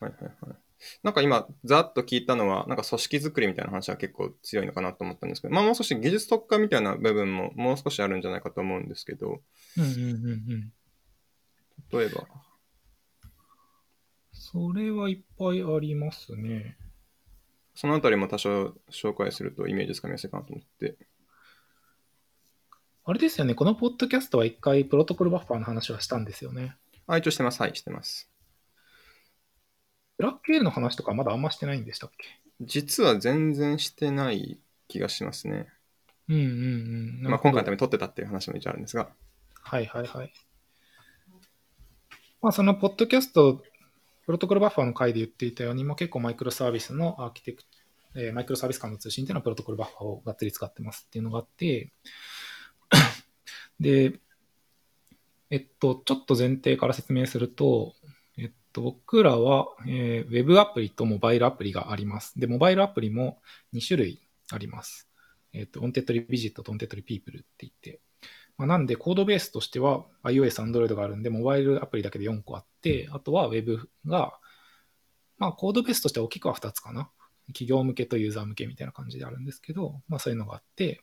[0.00, 0.56] はいはいはい。
[1.02, 9.40] なんか今、ざっと聞いたのは、なんか組織づくりみたいな話は結構強いのかなと思ったんですけど、まあもう少し技術特化みたいな部分ももう少しあるんじゃないかと思うんですけど、
[9.78, 10.72] うんうんうん
[11.92, 11.98] うん。
[11.98, 12.26] 例えば。
[14.56, 16.78] それはいっぱいありますね。
[17.74, 20.96] そのあたりも多少紹介するとイメージつかみやすいかなと思って。
[23.04, 26.74] あれですよね、このポッドキャストは一回プロトコルバッファーの話はしたんですよね。
[27.06, 27.60] あ、一応してます。
[27.60, 28.30] はい、してます。
[30.16, 32.26] ブラックエールの話とかまだあんましてないんでしたっけ？
[32.62, 35.68] 実は全然してない気がしますね。
[36.30, 37.30] うんうんうん。
[37.30, 39.10] まあ、今回のために撮ってたっていう話も一応あるんですが。
[39.62, 40.32] はいはいはい。
[42.40, 43.62] まあ、そのポッドキャスト、
[44.26, 47.62] Protocol Buffers の回で言っていたように、まあ、結構 Microservice のアーキテク
[48.18, 51.92] えー、 Microservice 間の通信っていうのは Protocol Buffers をがっつり使ってますっていうのがあって、
[53.78, 54.18] で、
[55.50, 57.94] えっと、ちょっと前提から説明すると、
[58.72, 62.38] と僕らは、えー、ウェブアプリとモバイルアプリがあります。
[62.38, 63.40] で、モバイルアプリも
[63.72, 65.08] 2種類あります。
[65.54, 68.00] えっ、ー、と、 Wantedly Visit と Wantedly People って言って、
[68.58, 74.38] まあ、なんで codebase としては iOS、Android があるんで、モバイルアプリだけで4個あって、あとは Web が、
[75.38, 77.10] まあ、コードベースとしては大きくは2つかな。
[77.48, 81.02] 企業向けとユーザー向けみたいな感じであるんですけど、まあそういうのがあって、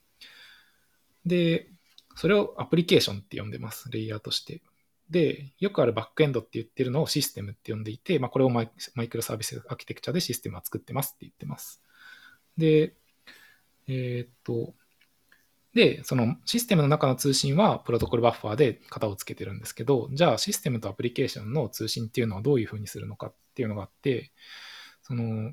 [1.24, 1.70] で、
[2.16, 4.62] それをアプリケーションって呼んでます、レイヤーとして。
[5.10, 8.68] で、よくあるバックエンドって言ってるのをシステムって呼んでいて、まあ、これをマイ
[9.08, 11.82] クロサービスアーキテクチャでシステムは作ってますって言ってます。
[12.56, 12.94] で、
[13.86, 14.74] えー、っと、
[15.74, 24.32] で、そのシステムの中の通信はプロトコルバッファーで型をつけてるんですけど、じゃあシステムとアプリケーションの通信っていうのはどういうふうにするのかっていうのがあって、
[25.02, 25.52] その、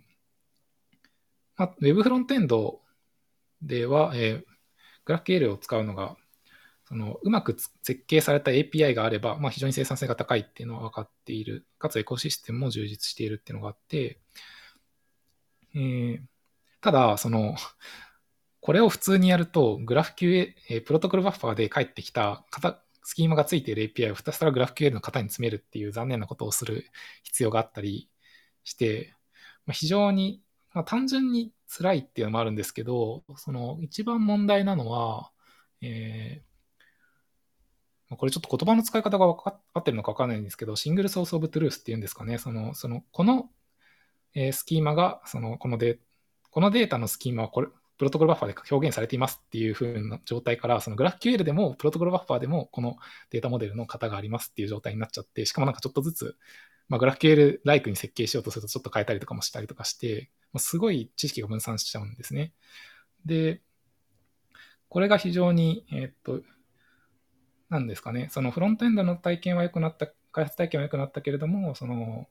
[1.58, 2.82] まあ、Web フロントエンド
[3.62, 6.16] では、えー、GraphQL を使うのが
[6.92, 11.66] そのうまく設計された API があれば、まあ、非常に生産性が高いっていうのは分かっている。
[11.80, 14.20] かつエコシステムも充実しているっていうのがあって、
[15.74, 16.22] えー、
[16.82, 17.56] ただ、その、
[18.62, 26.86] これを普通にやると、グラフ QA、えープロトコルバッファーで返ってきた型スキーマがついている API をひたすらグラフ QL の型に詰めるっていう残念なことをする
[27.24, 28.10] 必要があったり
[28.64, 29.16] して、
[29.66, 30.44] まあ、非常に、
[30.74, 35.32] まあ、単純に辛いっていうのもあるんですけど、その一番問題なのは、
[35.82, 36.52] えー
[38.18, 43.50] これちょっと言葉の使い方が分か合ってるのか分かんないんですけど、シングルソースオブトゥルースっていうんですかね、その、その、この、
[44.34, 45.98] えースキーマが、その、このデ
[46.50, 47.70] このデータのスキーマはこれ、
[48.02, 52.98] プロトコルバッファーで表現されていますっていう風な状態から、そのグラフ QL でもプロトコルバッファーでもこの
[53.30, 56.36] データモデルの型がありますっていう状態になっちゃって、しかもなんかちょっとずつ、
[56.90, 62.54] まあ、グラフ QL ライクに設計しようとするとちょっと変えたりとかもしたりとかして、まあすごい知識が分散しちゃうんですね。
[63.24, 63.62] で、
[64.90, 66.42] これが非常に、えーっと、
[67.70, 72.28] なんですかね、そのフロントエンドの体験は良くなった、開発体験は良くなったけれども、その、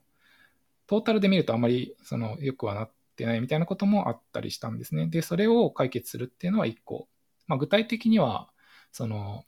[0.87, 5.07] トータルで見るとあまりその良くはなってないみたいなこともあったりしたんですね。
[5.07, 7.07] で、それを解決するっていうのは1個。
[7.47, 8.49] まあ、具体的には、
[8.91, 9.45] その、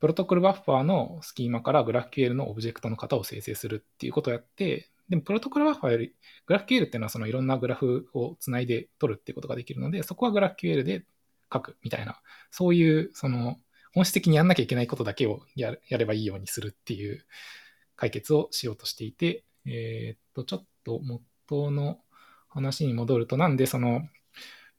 [0.00, 6.14] プロトコルバッファーのスキーマからグラフ QL のオブジェクトの型を生成するっていうことをやって、でもプロトコルバッファーより、
[6.46, 11.04] グラフ QL っていうのはそのいろんなグラフをつないで取るっていうことができるので、そこはグラフ QL で
[11.52, 13.58] 書くみたいな、そういうその
[13.94, 17.24] 本質的にやんなきゃいけないことだけをややればいいようにするっていう
[17.96, 22.00] 解決をしようとしていて、えーっと、ちょっと元の
[22.54, 24.02] 話に戻ると、なんでその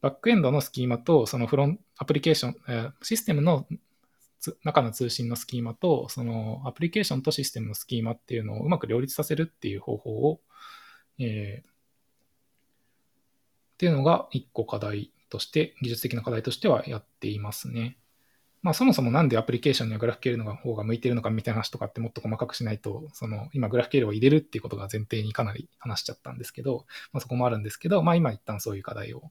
[0.00, 3.66] バックエンドのスキーマとそのフロンアプリケーション、えーシステムの
[4.64, 10.40] 中の通信のスキーマとそのアプリケーションとシステムのスキーマっていうのをうまく両立させるっていう方法を、
[11.18, 11.76] えー
[13.76, 17.98] っていうのが一個課題として、技術的な課題としてはやっていますね。
[18.62, 29.30] まあ、そもそもなんでアプリケーションにはグラフ QL の方が向いているのかみたいな話とかってもっと細かくしないと、その今グラフ QL を入れるっていうことが前提にかなり話しちゃったんですけど、まあ、そこもあるんですけど、まあ今一旦そういう課題を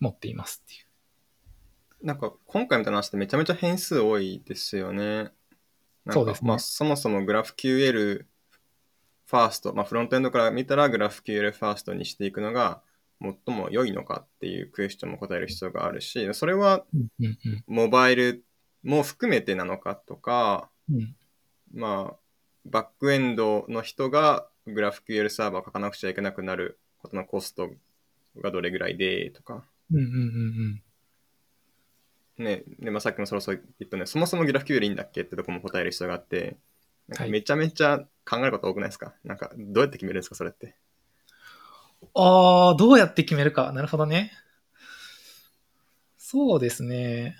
[0.00, 2.06] 持っていますっていう。
[2.06, 5.30] なんか今回みたいな話ってめちゃめちゃ変数多いですよね。
[6.10, 8.24] そうですねまあそもそもグラフ QL
[9.26, 12.82] ファースト、まあフロントエンドから見たらグラフ QL ファーストにしていくのが
[13.20, 18.44] 最も良いのかっていうクエスチョンも答える必要があるし、それはうんうんうんモバイル
[18.82, 21.14] も含めてなのかとか、うん
[21.74, 22.16] まあ、
[22.66, 27.70] バックエンドの人がグラフ QL サーバーを書かなくちゃいけなくなることのコスト
[28.40, 30.08] がどれぐらいでとか、うんうんう
[32.42, 36.56] んね、で、まあ、さっきもそろそろ言ったね、そもそもグラフ QL いいんだっけってとこも答える必要があって、
[37.08, 39.14] なんかはいめちゃめちゃ考えること多くないですか？
[39.24, 40.76] なんか、どうやって決めるんですかそれって？
[42.14, 43.72] ああ、どうやって決めるか。
[43.72, 44.32] なるほどね。
[46.16, 47.36] そうですね。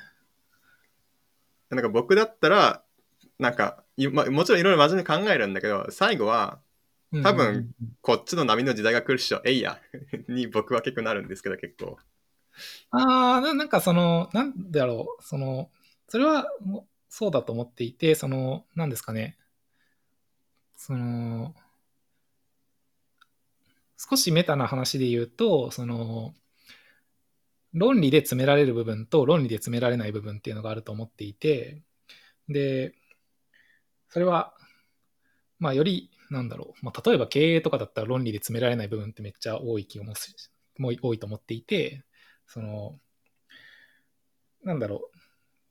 [1.76, 2.82] なんか僕だったら、
[3.38, 6.60] なんか、いまあ、もちろんいろいろ真面目に考えるんだけど、最後は、
[7.22, 9.80] 多分こっちの波の時代が来るっしょ、えいや、
[10.28, 11.98] に僕は結構なるんですけど、結構。
[12.90, 15.70] ああ、ななんかその、なんだろう、その、
[16.08, 19.38] それはもそうだと思っていて、その、なんですかね、
[20.76, 21.54] その、
[23.96, 26.34] 少しメタな話で言うと、その、
[27.72, 31.82] 論理で詰められる部分と論理で詰められない部分っていうのがあると思っていて、
[32.48, 32.94] で、
[34.08, 34.54] それは、
[35.58, 40.34] まあ、より、なんだろう、まあ、例えば経営とかだったら論理で詰められない部分ってめっちゃ多い気がもす
[40.78, 42.04] もう多いと思っていて、
[42.46, 42.98] その、
[44.64, 45.10] なんだろ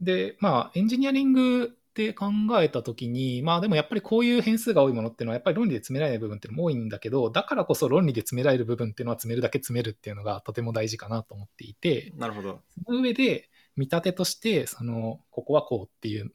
[0.01, 0.05] う。
[0.05, 2.27] で、まあ、エンジニアリングって考
[2.61, 12.61] えたときに、まあでもやっぱりこういう変数が多いものっていうのはやっぱり論理で詰められない部分っていうのも多いんだけど、だからこそ論理で詰められる部分っていうのは詰めるだけ詰めるっていうのがとても大事かなと思っていて、なるほど。
[12.85, 16.31] その上で見立てとして、その、ここはこうっていう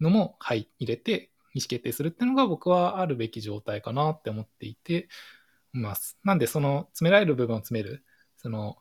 [0.00, 5.08] のも、はい、入れて意思決定するっていうのが僕はあるべき状態かなって思っていて、
[5.72, 6.18] ます。
[6.24, 8.04] なんで、その、詰められる部分を詰める、
[8.36, 8.76] その、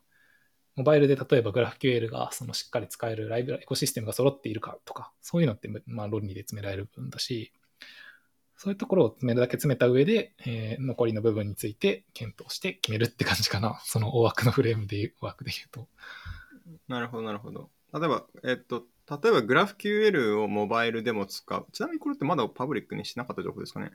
[0.80, 7.52] モバイルで例えば GraphQL がそのしっかり使えるライブラエコシステムが揃っているかとか、そういうのって、まあ、論理で詰められる部分だし、
[8.56, 13.82] そういうところを詰めるだけ詰めた上で、えー残りの部分について検討して決めるって感じかな。
[13.84, 15.88] その大枠のフレームで言う、大枠で言うと。
[16.88, 17.70] なるほど、なるほど。
[17.94, 21.66] 例えば、えっと、例えば GraphQL をモバイルでも使う。
[21.74, 23.92] ちなみにこれってまだパブリックにしなかった情報ですかね？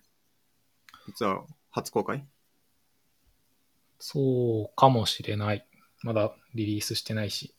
[1.07, 2.27] 実は初公開？
[3.99, 5.66] そうかもしれない。
[6.05, 7.55] まだリリースしてないし、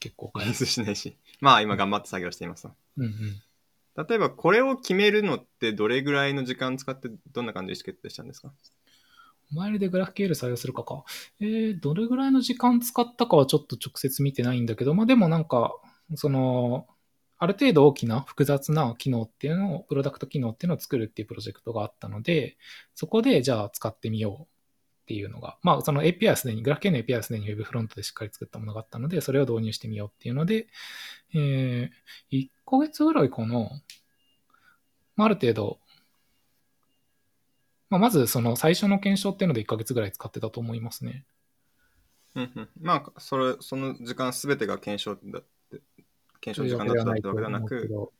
[0.00, 1.16] 結構リリースしないし。
[1.40, 2.66] まあ今頑張って作業しています。
[2.96, 3.42] うんうん。
[4.08, 8.50] 例えばこれを決めるのってどれぐらいの時間使ってどんな感じで意思決定したんですか？
[9.50, 11.04] モバイルでグラフ QL 採用するかか。
[11.38, 15.74] えー、どれぐらいの時間使ったかはちょっと直接見てないんだけど、まあでもなんか、
[16.14, 16.86] その、
[17.38, 22.56] ある程度大きな複雑な機能っていうのを、プロダクト機能っていうのを作るっていうプロジェクトがあったので、
[22.94, 24.61] そこでじゃあ使ってみよう
[25.02, 30.68] っっていうのが、まあ、その API はすでに、グラフ q の API はすでに Web フロントでしっかり作ったものがあったので、それを導入してみようっていうので、
[31.34, 33.68] えー、1ヶ月ぐらいかな、
[35.16, 35.78] まあ、ある程度、
[37.90, 41.26] まあ、まずその最初の検証っていうので1ヶ月ぐらい使ってたと思いますね。
[42.34, 45.82] うんうん、まあ、それ、その時間すべてが検証だって、
[46.40, 48.10] 検証時間だったわけではなく、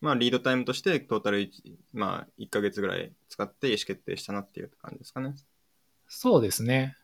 [0.00, 1.50] まあ、リードタイムとしてトータル 1,、
[1.92, 5.34] まあ、1ヶ月ぐらい使って意思決定したなっていう感じですかね。
[6.08, 6.96] そうですね。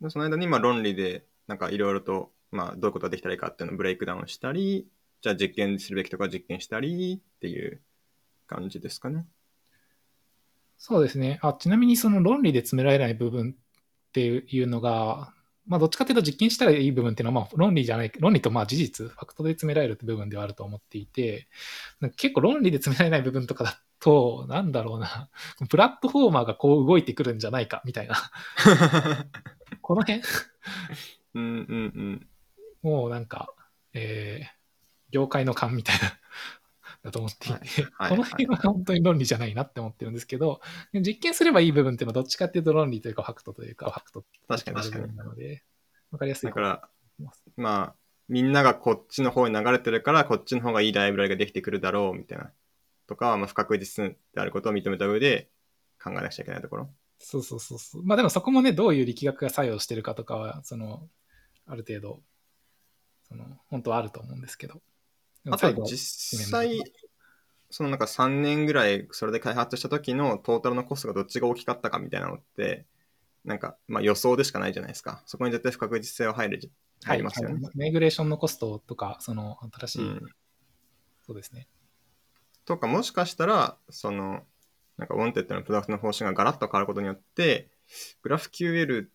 [0.00, 4.88] でその間に、まあ、論理で、なんかいろいろと、まあ、どういうことができたらいいかっていうのをブレイクダウンしたり、
[5.20, 7.80] じゃあ実験するべきとか実験したりっていう
[8.46, 9.26] 感じですかね。
[10.78, 11.38] そうですね。
[11.42, 15.32] あちなみにその論理で詰められない部分っていうのが、
[15.66, 21.48] まあ、どっちかというと実験したらいい部分っていうのは、まあ、論理じゃない、論理とまあ事実、ファクトで詰められるって部分ではあると思っていて、
[22.16, 25.28] 結構論理で詰められない部分とかだと、なんだろうな、
[25.68, 28.16] プラットフォーマーがこう動いてくるんじゃないか、みたいな。
[29.82, 30.22] この辺？
[31.34, 32.28] うんうんうん。
[32.82, 33.52] もうなんか、
[33.92, 34.48] えー、
[35.10, 36.18] 業界の勘みたいな。
[37.02, 40.60] だと思っていて、はい、この辺は本当に論理じゃないなって思ってるんですけど、
[40.92, 45.62] 実験すればいい部分っていうのはどっちかっていうと論理というかファクトというかファクト確かに確かになので、
[46.10, 46.88] わかりやすいだから、
[47.56, 47.94] まあ、
[48.28, 52.50] みんながこっちの方に流れてるから、こっちの方がいいライブラリができてくるだろうみたいな。
[53.06, 55.48] とか、まあ、不確実であることを認めた上で
[56.02, 56.90] 考えなくちゃいけないところ。
[57.18, 58.04] そうそうそうそう。
[58.04, 61.08] まあでもそこもね、どういう力学が作用してるかとかは、その、
[61.66, 62.20] ある程度、
[63.28, 64.80] その、本当はあると思うんですけど。
[65.50, 66.82] あと実際、
[67.70, 72.84] そのなんか3年ぐらいそれで開発した時のトータルのコストがどっちが大きかったかみたいなのって、
[73.44, 75.22] なんかまあ予想でしかないじゃないですか。
[75.26, 76.70] そこに絶対不確実性は入る、
[77.04, 80.20] 入りますよね、はいマイグレーションのコストとか、その新しい、うん、
[81.26, 81.68] そうですね。
[82.66, 84.42] とか、もしかしたら、その、
[84.98, 87.70] なんか、 Wantedly のプロダクトの方針がガラッと変わることによって、
[88.22, 89.08] GraphQL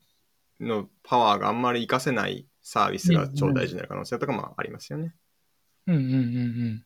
[0.60, 5.14] のパワーがあんまり活かせないサービスが超大事になる可能性とかもありますよね。
[5.88, 6.86] うんうんうんうん。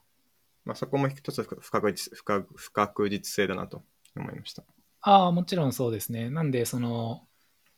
[0.64, 3.84] まあ、そこも一つ不確実不確不確実性だなと
[4.16, 4.64] 思いました。
[5.02, 6.30] ああ、もちろんそうですね。
[6.30, 7.28] なんで、その、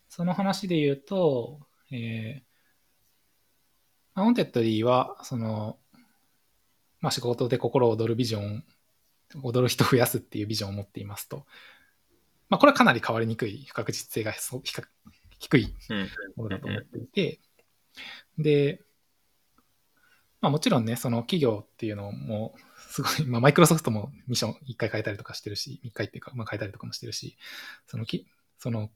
[0.08, 1.60] その話で言うと、
[1.92, 2.48] えー、
[4.16, 5.78] ウォンテッドリーは、その、
[7.02, 8.64] まあ、仕事で心躍るビジョン、
[9.44, 11.46] 踊る人を増やすっていうビジョンを持っていますと。
[12.50, 14.34] まあ、これはかなり変わりにくい、不確実性が
[15.40, 15.76] 低い
[16.36, 17.40] ものだと思っていて、
[18.38, 18.82] で、
[20.40, 22.56] まあ、もちろんね、その企業っていうのも、
[22.90, 27.38] すごい、 まあ、マイクロソフトもミッション1回変えたりとかしてるし、1回っていうか、まあ、変えたりとかもしてるし、
[27.88, 28.28] そのき、
[28.60, 28.92] その、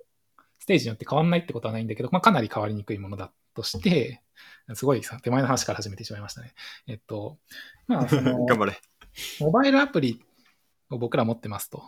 [0.59, 4.21] ステージによって変わんないってことはないんだけど、まあ、かなり変わりにくいものだとして、
[4.75, 6.53] すごい手前の話から始めてしまいましたね。
[6.87, 7.39] えっと、
[7.87, 8.79] まあ、その、 頑張れ。
[9.39, 10.21] モバイルアプリ
[10.89, 11.83] を僕ら持ってますと。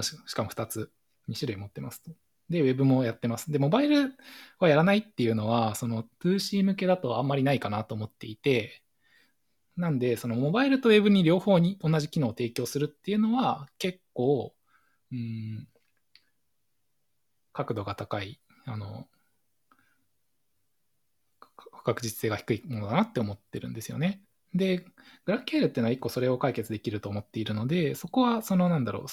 [0.00, 0.90] しかも2つ、
[1.28, 2.12] 2種類持ってますと。
[2.48, 3.52] で、ウェブもやってます。
[3.52, 4.14] で、モバイル
[4.58, 8.82] はやらないっていうのは、その 2C 向けだとあんまりないかなと思っていて、
[9.76, 14.54] なんで、そのモバイルとウェブに両方に同じ機能を提供するっていうのは結構、
[15.12, 15.68] うん、
[17.52, 19.08] 角度が高い、あの、
[21.84, 24.22] 確実性が低いものだなって思ってるんですよね。
[24.54, 24.78] で、
[25.24, 29.04] グラフ QL っていうのは一個それを解決できると思っているので、そこはそのなんだろう、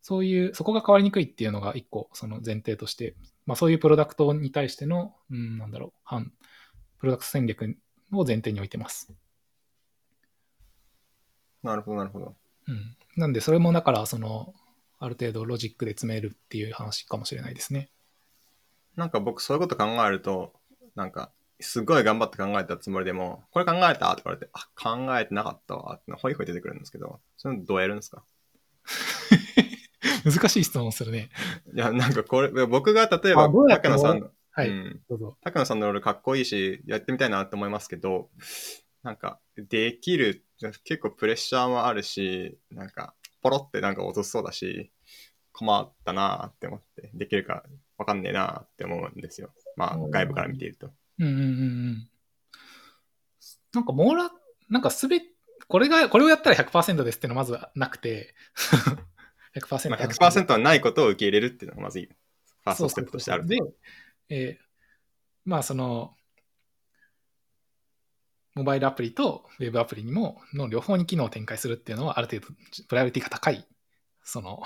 [0.00, 6.32] そういう、そこが変わりにくいっていうのが一個その前提として、まあそういうプロダクトに対しての、うん、なんだろう、反、
[6.98, 7.76] プロダクト戦略
[8.12, 9.12] を前提に置いてます。
[11.62, 12.34] なるほど、なるほど。
[12.68, 12.96] うん。
[13.16, 14.52] なんで、それもだから、その、
[14.98, 17.90] ある程度ロジックで詰めるっていう話かもしれないですね。
[18.96, 20.52] なんか僕そういうこと考えると、
[20.94, 24.12] なんかすごい頑張って考えたつもりでも、これ考えた？
[24.12, 28.24] って言われて、あ、考えてなかったわってほいほい出てくるんですけど、それどうやるんですか？
[30.24, 31.30] 難しい質問するね。
[31.74, 35.36] いや、なんかこれ、僕が例えば、高野さんの、はい、うん、どうぞ。
[35.42, 38.30] 高野さんのロールかっこいいし、やってみたいなって思いますけど、
[39.02, 40.44] なんか、できる、
[40.84, 44.90] 結構プレッシャーもあるし、なんか、ポロってなんか落としそうだし、
[45.52, 47.64] 困ったなって思って、できるか
[47.98, 49.52] わかんねえなって思うんですよ。
[49.76, 50.90] まあ、外部から見ていると。
[51.18, 52.08] うんうんうんうん。
[53.72, 54.30] なんか、網羅、
[54.68, 55.20] なんかすべ、
[55.68, 58.34] これが、これをやったら100%ですっていうのはまずなくて
[59.56, 59.90] 100%。
[59.90, 62.06] まあ、100%はないことを受け入れるっていうのがまずいい。
[62.06, 63.46] ファーストステップとしてある。
[63.46, 63.58] で、
[64.28, 64.64] えー、
[65.44, 66.14] まあその、
[68.54, 72.48] モバイルアプリとウェブアプリにも、の両方に機能を展開するっていうのは、ある程度、
[72.86, 73.66] プライオリティが高い、
[74.22, 74.62] その、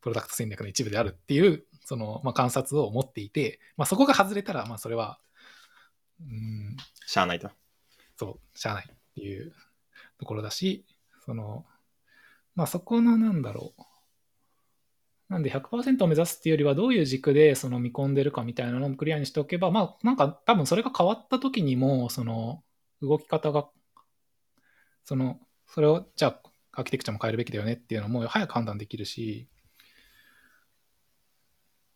[0.00, 5.20] プロダクト戦略の一部であるっていう、その、まあ、観察を持っていて、まあ、そこが外れたら、まあ、それは、
[6.20, 6.76] うん。
[7.06, 7.50] しゃあないと。
[8.16, 9.52] そう、しゃあないっていう
[10.18, 10.84] ところだし、
[11.24, 11.64] その、
[12.54, 13.82] まあ、そこの、なんだろう。
[15.28, 22.62] なんで100%を目指すっていうよりは、どういう軸でその見込んでるかみたいなのをクリアにしておけば、まあ、なんか多分それが変わった時にも、その
[23.02, 23.68] 動き方が、
[25.04, 29.48] その、それを、じゃあ、アーキテクチャも変えるべきだよねっていうのも早く判断できるし、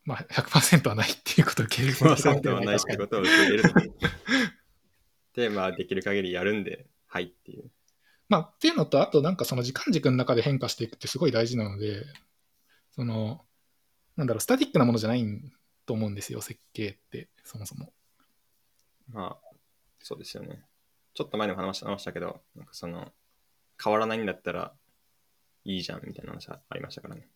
[0.05, 2.17] まあ100%はないっていうことを受け入れる。
[2.17, 3.63] 100%はないってことを受け入れる。
[5.35, 7.71] で、まあ、できる限りやるんで、はいっていう。
[8.29, 12.05] まあ、っていうのと、あとなんかその時間軸の中で変化していくってすごい大事なので、
[12.91, 13.45] その、
[14.17, 15.25] なんだろう、スタティックなものじゃない
[15.87, 17.93] と思うんですよ、設計って、そもそも。
[19.09, 19.57] まあ、
[20.01, 20.65] そうですよね。
[21.15, 23.13] ちょっと前にも話しましたけど、なんかその、
[23.83, 24.75] 変わらないんだったら
[25.65, 27.29] いいじゃんみたいな話ありましたからね。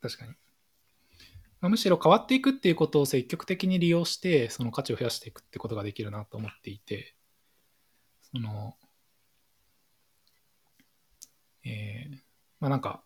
[0.00, 0.34] 確かに。
[1.62, 7.14] まあ、むしろ変わっていくっていうことを積極的に利用して、その価値を増やしていくってことができるなと思っていて、
[8.20, 8.76] その、
[11.64, 12.16] えー、
[12.58, 13.04] まあなんか、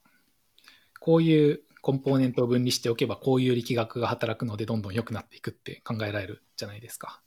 [1.01, 7.21] こういうコンポーネントを分離しておけば、こういう力学が働くので、どんどん良くなっていくって考えられるじゃないですか。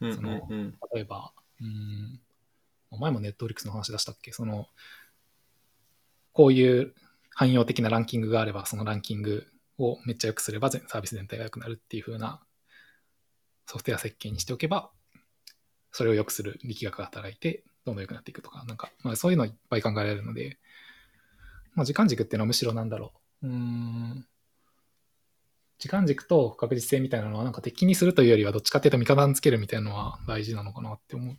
[0.00, 0.48] その
[0.94, 2.18] 例えば、うん、
[2.98, 4.32] 前もネットフリックスの話出したっけ？
[4.32, 4.68] その、
[6.32, 6.94] こういう
[7.34, 9.46] 汎用的なランキングがあれば、そのランキング
[9.78, 12.40] をめっちゃ良くすればサービス全体が良くなるっていう風な
[13.66, 14.90] ソフトウェア設計にしておけば、
[15.90, 20.58] それを良くする力学が働いて、どんどん良くなっていくとか、なんか、まあそういうのいっぱい考えられるので、
[21.74, 23.12] まあ時間軸っていうのはむしろなんだろ
[23.42, 23.48] う。
[23.48, 24.26] うん。
[25.78, 31.36] 時間軸と確実性みたいなのはなんか敵にするというよりはどっちかっていうと味方につけるみたいなのは大事なのかなって思っ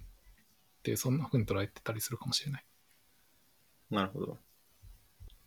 [0.84, 2.66] て、そんな風に捉えてたりするかもしれない。
[3.90, 4.38] なるほど。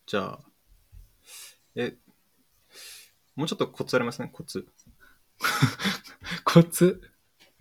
[0.06, 0.40] じゃあ、
[1.74, 1.94] え、
[3.36, 4.66] もうちょっとコツありますね、コツ。
[6.44, 7.00] コツ？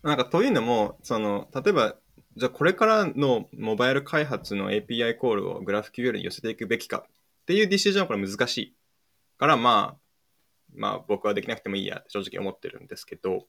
[0.02, 1.96] なんかというのも、その、例えば、
[2.38, 8.76] じゃあこれからのモバイル開発の API コールを GraphQL に寄せていくべきかっていうディシジョンはこれ難しい。
[9.38, 10.00] からまあ、
[10.74, 13.48] まあ僕はできなくてもいいやって正直思ってるんですけど、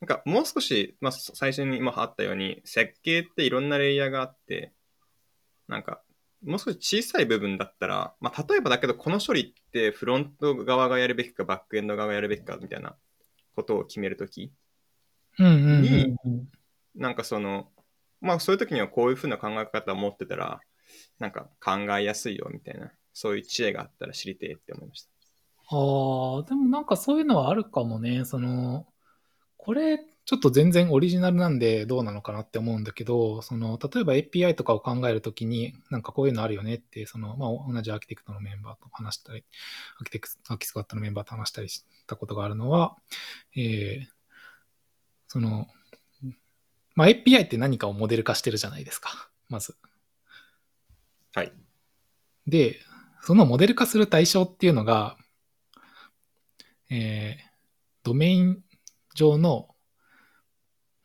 [0.00, 4.72] なんかもう少し、まあ最初に今あったように、設計っていろんなレイヤーがあって、
[5.66, 6.03] なんか
[6.44, 12.94] もう少し小さい部分だったら、まあ、例えばだけど、この処理ってフロント側がやるべきか、バックエンド側がやるべきかみたいな
[13.56, 14.52] ことを決めるとき
[15.38, 16.16] に、
[16.94, 17.68] なんかその、
[18.20, 20.60] まあそういう時にはこういうふうな考え方を持ってたら、
[21.18, 25.10] なんか考えやすいよみたいな、そういう知恵があったら知りてえって思いました。
[25.70, 28.24] ああ、でもなんかそういうのはあるかもね。
[28.24, 28.86] その、
[29.56, 39.44] これちょっと全然オリジナルなんでどうなのかなって思うんだけど、その、例えば API とかを考えるときに、なんかこういうのあるよねって、その、まあ、同じアーキテクトのメンバーと話したり、
[39.98, 42.96] アーキテクト、アーキスクワットのメンバーと話したりしたことがあるのは、
[43.54, 44.06] えー、
[45.28, 45.66] その、
[46.94, 49.76] まあ、API って何かをモデル化してるじゃないですか、まず。
[51.34, 51.52] はい。
[52.46, 52.80] で、
[53.20, 55.18] そのモデル化する対象っていうのが、
[56.90, 57.42] えー、
[58.04, 58.62] ドメイン
[59.14, 59.73] 上の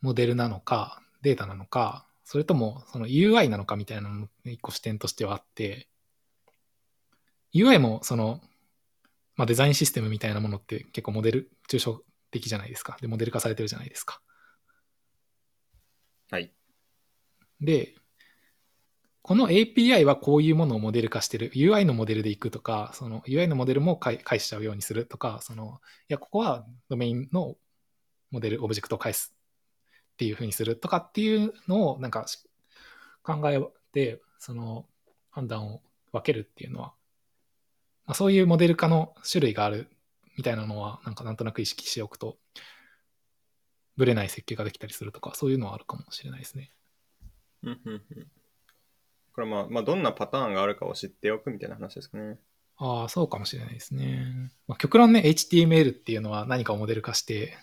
[0.02, 5.88] モデルなのか、データなのか、それともその UI なのかみたいなの一個視点としてはあって、
[7.54, 8.41] UI もその、
[9.36, 12.97] まあ、デザインシステムみたいなものって結構モデル、抽象的じゃないですか。
[13.02, 14.22] で、モデル化されてるじゃないですか。
[16.30, 16.54] はい。
[17.60, 17.95] で、
[19.24, 21.52] この API はこういうものをモデル化してる。
[21.56, 27.56] UI のモデルでいくとか、その UI のモデルも返しちゃうようにするとか、その、いや、ここはドメインの
[28.30, 29.36] モデル、オブジェクトを返す
[30.20, 32.26] っていうふうにするとかっていうのをなんか
[33.24, 33.61] 考え
[33.93, 34.86] てその
[35.30, 36.88] 判断を分けるっていうのは、
[38.05, 39.88] まあ、そういうモデル化の種類がある
[40.36, 42.38] みたいなのはなんかなんとなく意識しておくと
[43.95, 46.74] ぶれない設計ができたりするとかそういうのはあるかもしれないですね。
[49.34, 52.38] これまあ、まあ、どんなパターンがあるかを知っておくみたいな話ですかね。
[52.76, 54.51] ああ、そうかもしれないですね。
[54.67, 57.57] まあ、極論ね、HTML っていうのは何かをモデル化して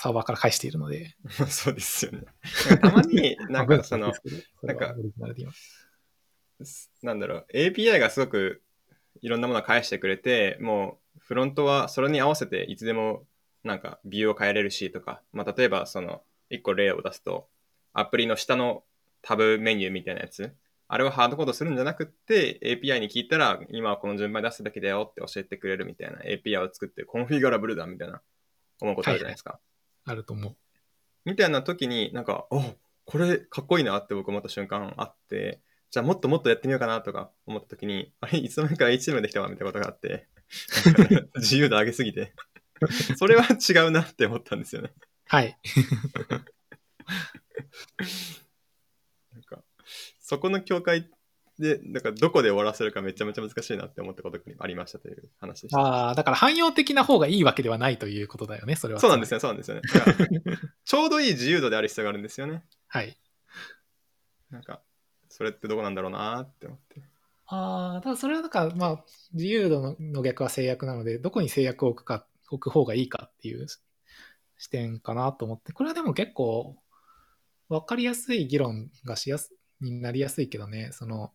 [0.00, 1.14] サーバーから返しているので。
[1.50, 2.22] そうですよね。
[2.80, 4.14] たまに、なんかその、
[4.62, 4.94] なんか、
[7.02, 8.62] なんだろう、API がすごく
[9.20, 13.26] いろんなものを返してくれて、もうフロントはそれに合わせていつでも
[13.62, 17.50] なんかビューを変えれるしとか、まあ、例えばその一個例を出すと、
[17.92, 18.84] アプリの下の
[19.20, 20.56] タブメニューみたいなやつ、
[20.88, 28.22] あれをハードコードするんじゃなくて、API に聞いたら、今はこの順番出すべきだよって教えてくれるみたいな API を作って、コンフィグラブルだみたいな
[28.80, 29.50] 思うことあるじゃないですか。
[29.50, 29.69] はい
[30.04, 30.56] あると思う。
[31.24, 32.62] みたいな時になんか、お
[33.04, 40.28] これかっこいいなって僕思った瞬間あって、じゃあもっともっとやってみようかなとか思った時に、あれ、いつの間にか HTML できたわみたいなことがあって、
[41.36, 42.32] 自由度上げすぎて、
[43.16, 44.92] それは違うなって思ったんですよね。
[45.26, 45.58] はい。
[49.32, 49.64] なんか、
[50.20, 51.10] そこの境界
[51.60, 55.78] で、だからどこで終わらせるかめちゃめちゃ難しいなって思ったことがありましたという話でした。
[55.78, 58.98] ああ、だから汎用的な方がいいわけではないということだよね、それは。
[58.98, 59.00] ね。
[59.02, 59.82] そうなんですね、そうなんですよね。
[60.84, 62.64] ちょうどいい自由度である必要があるんですよね。
[62.88, 63.18] はい。
[64.50, 64.80] なんか、
[65.28, 67.02] それってどこなんだろうなって思って。
[67.46, 69.04] ああ、だからそれはなんか、まあ、
[69.34, 73.66] 自由度のの逆は制約なので、どこに制約を置くか、置く方がいいかっていう
[74.56, 76.76] 視点かなと思って、これはでも結構、
[77.68, 81.32] わかりやすい議論がしやす、になりやすいけどね、その、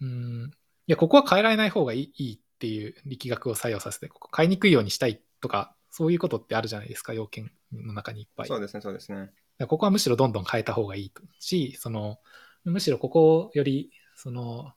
[0.00, 0.50] うん、
[0.86, 8.48] いや、ここは変えられない方がいいいいっていう力学を作用させて、ここ変えにくいようにしたいとか、そういうことってあるじゃないですか、要件の中にいっぱい。
[8.48, 9.30] そうですね、そうですね。
[9.66, 12.18] ここはむしろどんどん変えた方がいいし、その、
[12.64, 14.72] むしろここをより、その、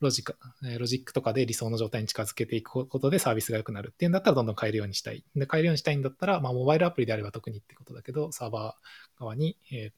[0.00, 0.34] ロジカ
[0.64, 5.24] えーロジックとかで理想の状態に近づけていくことでサービスが良くなるっていうんだったらどんどん変えるようにしたい。
[5.34, 9.92] で、変えるようにしたいんだったら、まあ、モバイルアプリであれば特にってことだけど、サーバー側に、えー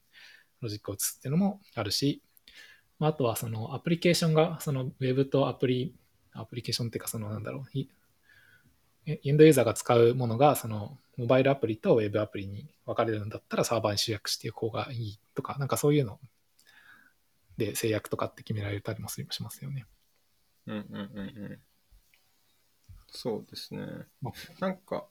[0.61, 2.23] ロジックを移すっていうのもあるし、
[2.99, 5.95] まあ、あとはそのアプリケーションが、そのウェブとアプリ、
[6.33, 7.79] アプリケーションっていうか、そのなんだろう、
[9.07, 16.19] エンドユーザーが使うものが、そのモバイルアプリとウェブアプリに分かれるんだったらサーバーに集約していく方がいいとか、なんかそういうの
[17.57, 19.87] で制約とかって決められたりもしますよね。
[20.67, 21.23] うんうんうんう
[21.55, 21.61] ん。
[23.09, 23.87] そうですね
[24.21, 24.33] ま。
[24.61, 25.07] なんか、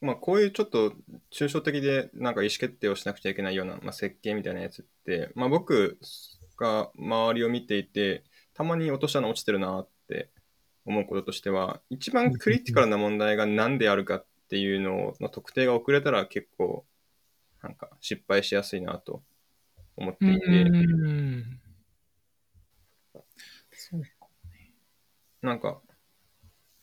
[0.00, 0.92] まあこういうちょっと
[1.32, 5.98] 抽象的でなんか意思決定をしなくちゃいけないような、まあ、設計みたいなやつって、まあ僕
[6.58, 8.24] が周りを見ていて、
[8.54, 10.30] たまに落としたの落ちてるなって
[10.84, 16.84] 思うこととしては、一番クリティカルな問題が何であるかっていうのの特定が遅れたら結構
[17.62, 19.22] なんか失敗しやすいなと
[19.96, 20.64] 思っていて、
[25.42, 25.80] なんか、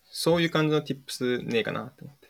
[0.06, 2.25] そういう感じの tips ねえかなって思って。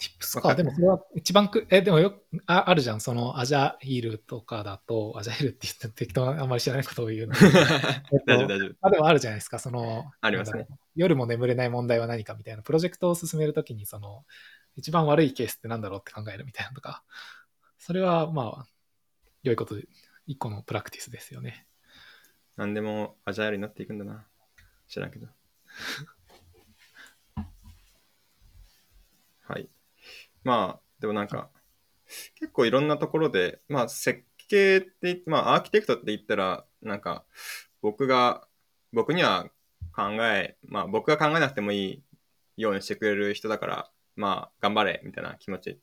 [0.00, 0.54] Tips か。
[0.54, 2.14] でもそれは一番く、え、でもよ
[2.46, 3.00] あ、あるじゃん。
[3.00, 7.34] そのアジャイルとかだと、アジャイルって言って適当なあんまり知らないことを言うの。
[8.26, 8.74] 大丈夫、大丈夫。
[8.80, 14.24] あでもあるじゃないですか、その、ありますね夜も眠れない問題は何かみたいな、プロジェクトを進めるときに、その、
[14.76, 17.04] 一番悪いケースってなんだろうって考えるみたいなのとか、
[17.78, 18.66] それはまあ、
[19.42, 19.86] 良いことで、
[20.26, 21.66] 一個のプラクティスですよね。
[22.56, 24.26] 何でもアジャイルになっていくんだな。
[24.88, 25.26] 知らんけど。
[29.50, 29.68] はい。
[30.44, 31.50] まあ、でもなんか、
[32.34, 37.24] 結構いろんなところで、まあ、設計って、まあ、アーキテクトって言ったら、なんか、
[37.82, 38.46] 僕が、
[38.92, 39.50] 僕には
[39.94, 42.02] 考え、まあ、僕が考えなくてもい
[42.56, 45.78] いようにしてくれる人だから、まあ、頑張れ、みたいな気持ち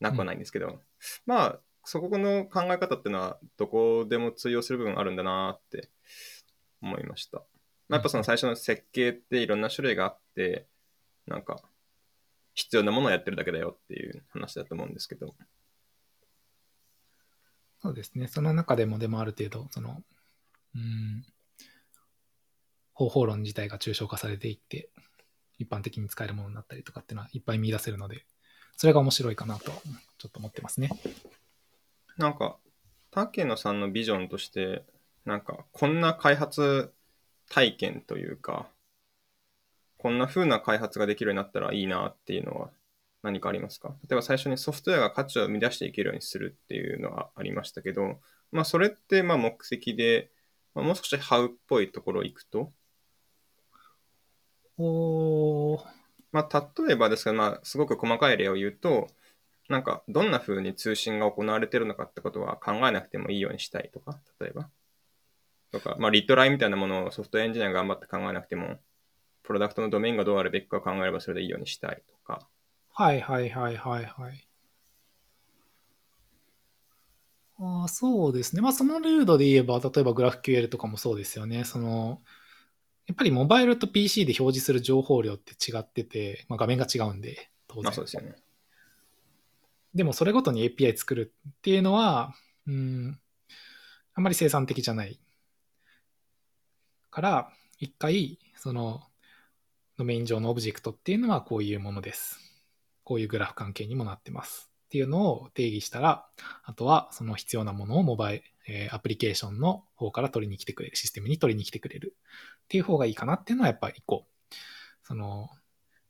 [0.00, 0.80] なくはないんですけど、
[1.26, 5.90] まあ、そこの考え方っていうのは、どこでも通用する部分あるんだなって
[6.80, 7.38] 思いました。
[7.88, 10.66] まあ、やっぱその最初の設計っていろんな種類があって、
[11.26, 11.62] なんか、
[12.54, 15.34] 必要なものをやってるだけだよっていう話だと思うんですけど。
[17.82, 18.28] そうですね。
[18.28, 20.02] その中でも、でもある程度、その、
[20.74, 21.24] うん、
[22.94, 24.88] 方法論自体が抽象化されていって、
[25.58, 28.24] 一般的に使えるものになったりとかっていうのはいっぱい見出せるので、
[28.76, 29.70] それが面白いかなと、
[30.18, 30.90] ちょっと思ってますね。
[32.16, 32.58] なんか、
[33.10, 34.84] 竹野さんのビジョンとして、
[35.24, 36.92] なんか、こんな開発
[37.48, 38.68] 体験というか、
[40.04, 42.68] こんな風な開発ができるようになったらいいなっていうのは
[43.22, 43.96] 何かありますか？
[44.02, 48.20] 例えば最初にソフトウェアが価値を生み出していけるようにするっていうのはありましたけど、
[48.52, 50.28] まあそれってまあ目的で、
[50.74, 52.70] まあ、もう少しハウっぽいところ行くと、
[54.76, 55.80] おー。
[56.32, 59.06] まあ、例えばですけど、まあ、すごく細かい例を言うと、
[59.70, 64.68] なんか、どんな風に通信が行われてるのかってことは考えなくてもいいようにしたいとか、例えば？
[65.72, 68.78] とか、まあ、リットラインみたいなものをソフトエンジニアが頑張って考えなくても、
[69.44, 72.48] プロダクトのドメインがどうあるべきかを考えればそれでいいようにしたいとか。
[72.92, 74.48] はいはいはいはいはい。
[77.58, 78.62] あーそうですね。
[78.62, 81.64] まあそのルードで言えば、例えば GraphQL とかもそうですよね。
[81.64, 82.22] その、
[83.06, 87.84] やっぱりモバイルと PC で表示する情報量って違ってて、まあ、画面が違うんで、当然。
[87.84, 88.34] まあそうですよね。
[89.94, 92.34] でもそれごとに API 作るっていうのは、
[92.66, 93.20] うん、
[94.14, 95.20] あんまり生産的じゃない。
[97.10, 99.02] から、一回、その、
[99.96, 102.40] ドメイン上のオブジェクトっていうのはこういうものです。
[103.04, 104.70] こういうグラフ関係にもなってます。
[104.86, 106.26] っていうのを定義したら、
[106.64, 112.16] あとはその必要なものをモバイル、えーアプリケーションの方から取りに来てくれる、システムに取りに来てくれる
[112.64, 114.26] っていう方がいいかなっていうのはやっぱり一個、
[115.04, 115.48] その、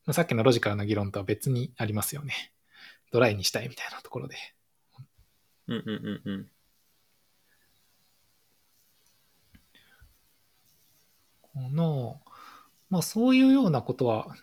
[0.07, 2.53] まあさっきのロジカルな議論とは別にありますよね。
[3.11, 4.37] ドライにしたいみたいなところで。
[5.68, 6.51] うんうんうんうん。
[11.43, 12.20] この、
[12.95, 14.37] まあそういうようなことは、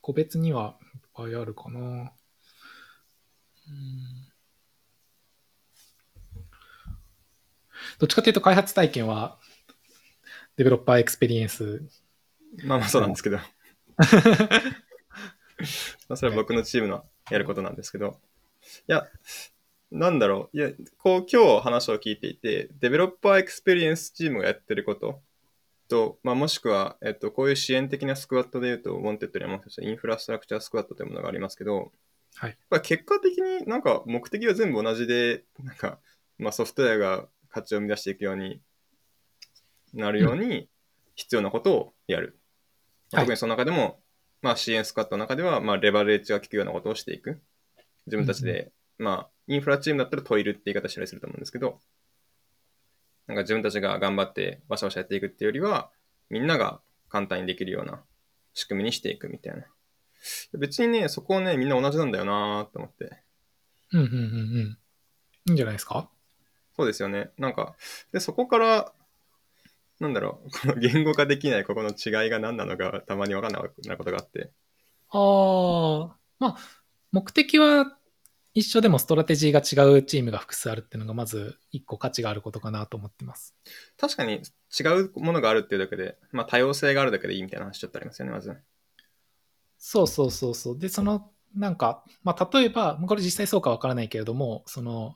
[0.00, 1.78] 個別にはいっぱいあるかな。
[1.78, 2.14] うん
[7.98, 9.38] どっちかというと開発体験は、
[10.56, 11.82] developer experience。
[12.64, 13.36] まあまあそうなんですけど。
[13.36, 13.44] ま
[16.08, 18.18] あそれは僕のチームのやることなんですけど。
[18.88, 19.06] いや、
[19.90, 20.56] なんだろう。
[20.56, 25.20] いや、こう今日話を聞いていて、 developer experience チームがやってること
[25.90, 31.92] と、まあ、もしくは、えっと、こういう支援的な squad で言うと、ウォンテッドリーにもインフラストラクチャー squad というものがありますけど、
[32.36, 32.56] はい。
[32.70, 35.98] まあ、結果的になんか目的は全部同じで、なんか、
[36.38, 38.60] まあ、ソフトウェアが価値を生み出していくように
[39.92, 40.68] なるように
[41.16, 42.26] 必要なことをやる。
[42.26, 42.40] はい
[43.12, 43.98] 特にその中でも、
[44.40, 47.40] まあ、支援 squad の中では、まあ、レバレッジが効くようなことをしていく。
[48.06, 51.80] 自分たちで、まあ、インフラチームだったらトイルって言い方したりすると思うんですけど、
[53.26, 55.90] なんか自分たちが頑張ってバシャバシャやっていくっていうよりは、
[56.28, 58.02] みんなが簡単にできるような
[58.54, 59.64] 仕組みにしていくみたいな。
[60.58, 63.22] 別にね、そこはね、みんな同じなんだよなーと思って。
[63.92, 64.78] うんうんうんうん。
[65.46, 66.10] いいんじゃないですか？
[66.76, 67.30] そうですよね。
[67.38, 67.74] なんか、
[68.12, 68.92] で、そこから、
[69.98, 74.50] なんだろう、この言語化できないここの違いが何なのかたまに分かんなくなることがあって。
[75.10, 76.56] ああ、まあ、
[77.12, 77.98] 目的は
[78.52, 83.54] 一緒でもストラテジーが違うチームが複数あるっていうのがまず一個価値があることかなと思ってます。
[83.96, 84.42] 確かに
[84.78, 88.56] 違うものがあるっていうだけで、まあ多様性があるだけでいいみたいな話ちょっとありますよね、まず。
[89.78, 90.78] そうそうそうそう。
[90.78, 95.14] で、その、なんか、まあ、例えば、これ実際そうかわからないけれども、その、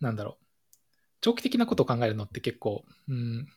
[0.00, 0.44] なんだろう。
[1.22, 3.48] 長期的なことを考えるのって結構、うん、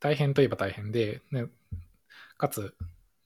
[0.00, 1.46] 大変といえば大変で、ね、
[2.38, 2.74] かつ、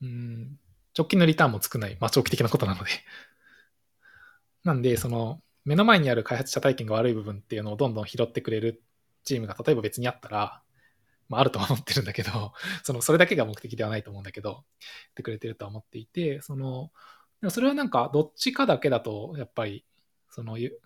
[0.00, 0.58] うん、
[0.96, 2.90] 直近のリターンも少ない、まあ、長期的なことなので。
[4.64, 8.82] なんで、その、目の前にある開発者体験が悪い部分っていうのをどんどん拾ってくれる
[9.24, 10.62] チームが例えば別にあったら、
[11.28, 12.52] まあ、あるとは思ってるんだけど、
[12.82, 14.64] その、それだけが目的ではないと思うんだけど、
[15.10, 16.92] ってくれてるとは思っていて、その、
[17.40, 19.84] でもそれはなんかどっちかだけだと、やっぱり、
[20.30, 20.78] その、ゆ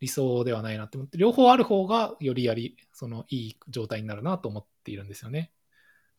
[0.00, 5.52] 理想ではないなって思って、両方ある方がよりやり、その、いい状態になるなと思っているんですよね。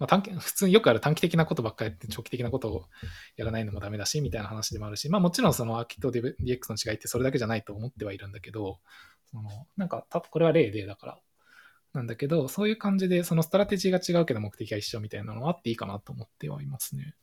[0.01, 2.89] まあ、短期 普通によくある短期的なことばっかりやって長期的なことを
[3.35, 6.33] やらないのもダメだしみたいな話でもあるし、まあ、もちろんそのアーキと DX
[6.69, 8.79] の違いってそれだけじゃないと思ってはいるんだけど
[9.29, 11.19] そのなんかたこれは例でだから
[11.93, 17.15] なんだけどそういう感じでそのストラテジーが違うけど目的が一緒みたいなのはあっていいかなと思ってはいますね。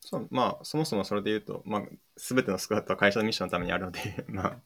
[0.00, 1.82] そうまあ、そもそもそれで言うと、まあ、
[2.18, 4.58] すべてのスクワットは会社のミッションのためにあるので、まあ、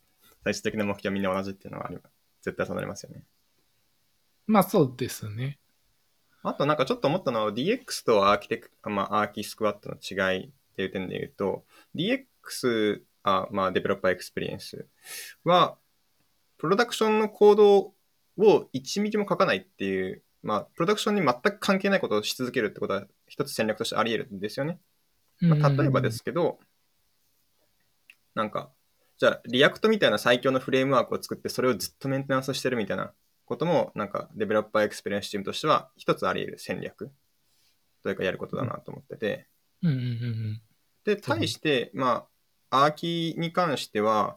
[0.42, 1.98] 最終的な目標はみんな同じっていうのはあり
[2.42, 3.22] 絶対そうなりますよね。
[4.46, 5.58] まあそうですね。
[6.49, 14.86] あとなんかちょっと思ったのは DX とアーキテク、まあ、アーキ squad の違いっていう点で言うと、DX、あまあ、 developer experience
[15.44, 15.76] は、
[16.57, 17.76] プロダクションのコード
[18.38, 24.78] を1ミリも書かないっていう、まあ、プロダクションに全く関係ないことをし続けるってことは一つ戦略としてあり得るんですよね。
[25.40, 26.59] まあ、例えばですけど、
[28.34, 28.70] なんか、
[29.18, 33.12] じゃあ、 React みたいな最強のフレームワークを作って、それをずっとメンテナンスしてるみたいな
[33.49, 37.11] ことも、なんか、 developer experience チームとしては、一つあり得る戦略
[38.03, 39.49] というか、やることだなと思ってて。
[39.82, 40.62] うんうん。
[41.05, 42.26] で、対して、ま
[42.70, 44.36] あ、アーキに関しては、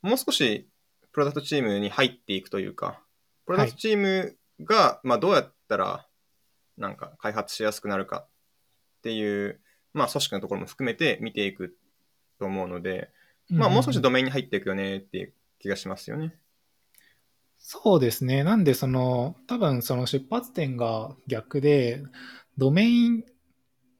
[0.00, 0.68] もう少し、
[1.12, 3.02] プロダクトチームに入っていくというか、
[3.44, 6.06] プロダクトチームが、まあ、どうやったら、
[6.78, 8.28] なんか、開発しやすくなるかっ
[9.02, 9.60] ていう、
[9.92, 11.76] まあ、組織のところも含めて見ていく
[12.38, 13.10] と思うので、
[13.50, 16.34] まあ、もう少しドメインに入っていくよねっていう気がしますよね。
[17.68, 18.44] そうですね。
[18.44, 22.00] なんで、その、多分その出発点が逆で、
[22.56, 23.24] ドメイン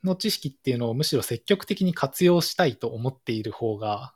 [0.04, 4.14] の知識っていうのをむしろ積極的に活用したいと思っている方が、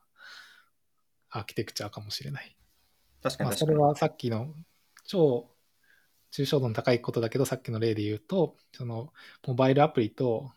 [1.30, 2.56] アーキテクチャーかもしれない。
[3.24, 3.72] まあ、確かに確かに。
[3.72, 4.54] それはさっきの
[5.04, 5.50] 超
[6.30, 9.12] 抽象度の高いことだけど、さっきの例で言うと、その
[9.44, 10.52] モバイルアプリと、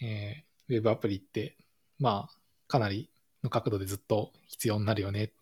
[0.00, 1.56] えーウェブアプリって、
[1.98, 2.34] まあ、
[2.68, 3.10] かなり
[3.42, 5.32] の角度でずっと必要になるよね。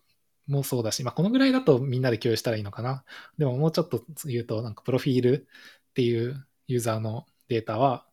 [0.51, 3.03] もそうだし、まあ、このぐらいだとみんなで共有したらいいのかな。
[3.37, 5.47] でももうちょっと言うと、なんかプロフィール
[5.89, 8.05] っていうユーザーのデータは、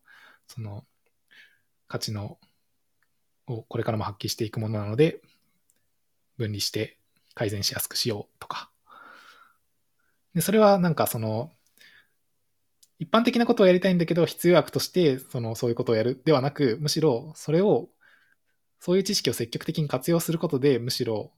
[0.46, 0.84] その
[1.88, 2.38] 価値の
[3.46, 5.20] をこれからも発揮していくものなので、
[6.36, 6.98] 分離して
[7.34, 8.70] 改善しやすくしようとか。
[10.34, 11.50] でそれはなんかその、
[13.00, 17.88] 一般的なことをやりたいんだけど、必要悪としてそのそういうことをやるではなく、むしろそれを、
[18.80, 21.32] そういう知識を積極的に活用することで、むしろ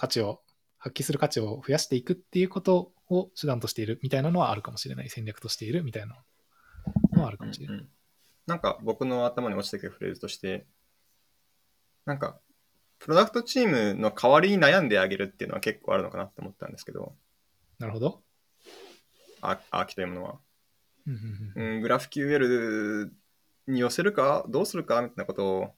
[0.00, 0.40] 価値を、
[0.78, 5.10] 発揮する価値を増やしていくっていうことを手段としているみたいなのはあるかもしれない。
[5.10, 6.16] 戦略としているみたいな
[7.12, 7.76] のはあるかもしれない。
[7.76, 7.88] うんうん
[8.46, 10.66] なんか僕の頭に落ちてくるフレーズとして、
[12.04, 12.40] なんか、
[12.98, 17.14] プロダクトチームの代わりに悩んであげるっていうのは結構あるのかなって思ったんですけど、
[17.78, 18.22] なるほど。
[19.40, 20.38] アアーキというものは。
[21.54, 23.10] うん、グラフ QL
[23.70, 24.44] に寄せるか？
[24.48, 25.00] どうするか？
[25.02, 25.74] みたいなことを、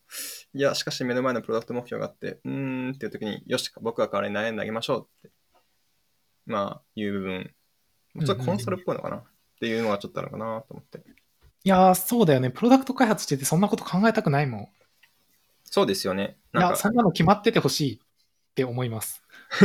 [0.54, 5.30] いや、しかし目の前のプロダクト目標があって、うーんっていう時に、よし、僕が代わりに悩んであげましょうって、
[6.46, 7.54] まあ、いう部分
[8.24, 9.24] ちょっとコンサルっぽいのかな、っ
[9.60, 10.98] ていうのがちょっとあるかなと思って。
[11.64, 12.50] いやー、そうだよね。
[12.50, 14.68] プロダクト開発しててそんなこと考えたくないもん。
[15.64, 16.36] そうですよね。
[16.54, 17.98] いや、そんなの決まっててほしいっ
[18.54, 19.22] て思います。
[19.62, 19.64] い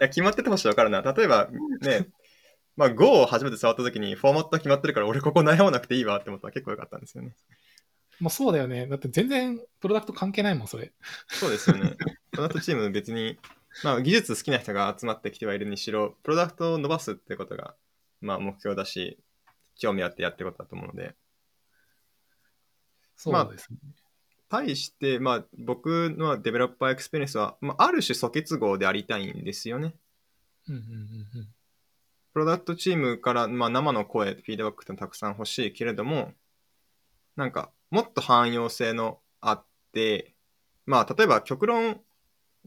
[0.00, 1.02] や決まっててほしいわかるな。
[1.02, 1.48] 例えば
[1.80, 2.08] ね、
[2.76, 7.34] まあ Go を初めて触った時にフォーマット決まってるから俺ここ悩まなくていいわって思ったら結構良かったんですよね。
[8.20, 8.86] もうそうだよね。
[8.86, 10.92] だって全然プロダクト関係ないもん、それ。
[11.28, 11.96] そうですよね。
[12.30, 13.38] プロダクトチーム別に、
[13.82, 17.74] まあ技術好きな人が集まってきてはいるにしろ、プロダクトを伸ばすってことが、
[18.20, 19.18] まあ目標だし、
[19.76, 21.14] 興味あってやってることだと思うので、
[23.16, 23.78] そうですね。
[24.48, 29.94] 対して、まあ僕の developer experience は、まあある種疎結合でありたいんですよね。
[30.68, 30.88] うんうんうん
[31.40, 31.54] うん。
[32.34, 36.32] プロダクトチームから、まあ、生の声、フィードバックってのたくさん欲しいけれども、
[37.36, 40.34] なんか、もっと汎用性のあって、
[40.84, 42.00] まあ、例えば極論、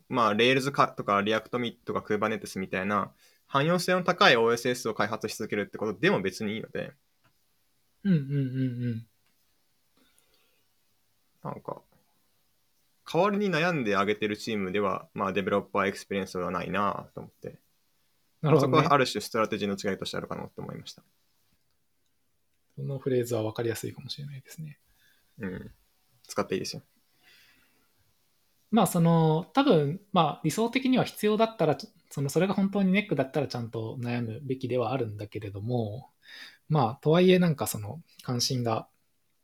[0.07, 3.11] まあ、Rails かとか React とか Kubernetes みたいな、
[3.47, 6.93] 汎用性の高い OSS を開発し続けるってことでも別にいいので、
[8.05, 9.07] うんうんうんうん。
[11.43, 11.81] なんか、
[13.05, 17.59] 代わりに悩んであげてるチームでは、まあ、 developer experience はないなと思って、
[18.41, 18.93] なるほど、ねそこは。
[18.93, 21.03] ある種ストラテジーの違いとしてあるかなと思いました。
[22.75, 24.79] そのフレーズは分かりやすいかもしれないですね。
[25.39, 25.71] うん。
[26.27, 26.83] 使っていいですよ。
[28.69, 31.77] まあ、その、多分、まあ、理想的には必要だったら、
[32.09, 36.11] その、それが本当にネックだったらちゃんと悩むべきではあるんだけれども、
[36.69, 38.87] まあ、とはいえなんかその、関心が、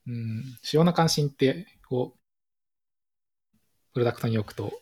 [0.08, 2.14] うん、主要な関心って、を、
[3.94, 4.74] プロダクトに置くと、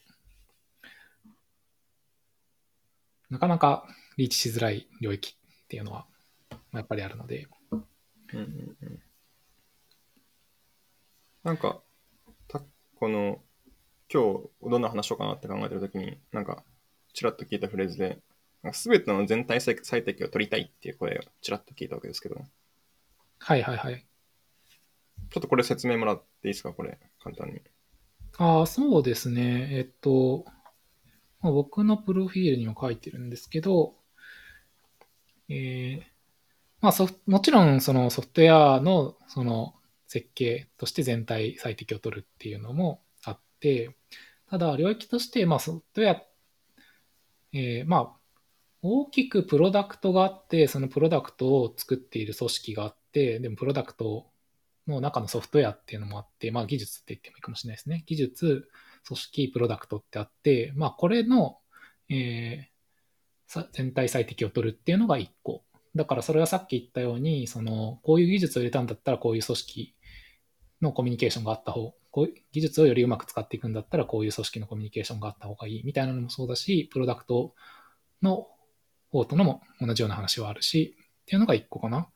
[3.30, 3.88] なかなか
[4.22, 6.06] リーチしづらい領域っていうのは、
[6.52, 7.84] まあやっぱりあるので、うん
[8.34, 9.00] うんうん
[11.44, 11.82] なんか、
[12.48, 12.62] た
[13.00, 13.40] この、
[14.14, 16.64] 今日どんな話しようかなって考えてるときに、なんか、
[17.14, 18.20] ちらっと聞いたフレーズで、
[18.74, 22.36] すべての全体最最適を取りたいっていう声をちらっと聞いたわけですけど、
[23.40, 24.06] はいはいはい。
[25.32, 27.62] ちょっとこれ説明もらっていいですか、これ、簡単に。
[28.38, 29.70] ああ、そうですね。
[29.72, 30.46] えっと、
[31.42, 33.96] まあ、僕のプロフィールにも書いてるんですけど、
[35.52, 36.12] えー
[36.80, 36.94] まあ、
[37.28, 39.76] もちろんそのソフトウェアのその
[40.08, 43.96] 設計として全体最適を取るっていうのもあって、
[44.50, 46.24] ただ領域として、まあ、ソフトウェア、
[47.54, 48.16] えーまあ、
[48.82, 54.28] 大きくプロダクトがあって、そのプロダクトを作っている組織があって、でもプロダクト
[54.88, 58.04] の中のソフトウェアっていうのもあって、まあ技術って言ってもいいかもしれないですね。
[58.08, 58.70] 技術、
[59.06, 61.60] 組織、プロダクトってあって、まあこれの、
[62.10, 62.71] えー
[63.74, 65.64] 全体最適を取るっていうのが1個。
[65.96, 69.96] だからそれはさっき言ったように、その、こういう技術を入れたんだったらこういう組織
[70.82, 77.54] のコミュニケーションがあった方、こういう技術をよりうまく使っていくんだったらこういう組織のコミュニケーションがあった方がいいみたいなのもそうだし、プロダクト
[78.22, 78.48] の
[79.10, 82.10] 方とのも同じような話はあるし、っていうのが1個かな。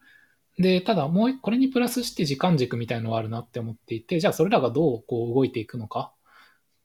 [0.57, 6.13] で、ただもうこれにプラスして時間軸みたいのはあるなって思っていて、じゃあそれらがどうこう動いていくのか、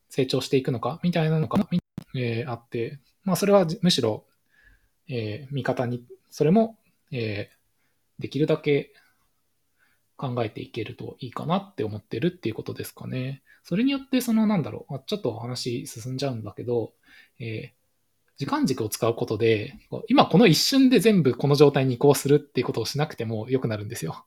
[0.08, 1.68] 成長していくのか、みたいなのが、
[2.16, 4.24] えーあって、まあそれはむしろ、
[5.10, 6.78] えー味方に、それも、
[7.12, 7.60] えー
[8.20, 8.92] できるだけ
[10.16, 13.42] 考えていけるといいかなって思ってるっていうことですかね。
[13.64, 16.92] それによって、そのなんだろう、あちょっと話進んじゃうんだけど、
[17.38, 17.80] えー
[18.38, 19.74] 時間軸を使うことで、
[20.08, 24.26] 今この一瞬で全部この状態に移行するっていうことをしなくても良くなるんですよ。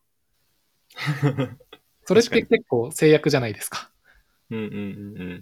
[2.05, 3.91] それって結構制約じゃないですか。
[4.51, 4.75] うんうんう
[5.19, 5.41] んうん。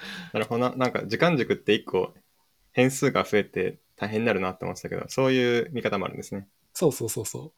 [0.32, 0.76] なるほどな。
[0.76, 2.14] なんか時間軸って一個
[2.72, 6.46] 変数が増えて大変になるなって思ってたけど、そういう見方もあるんですね。
[6.72, 7.52] そうそうそうそ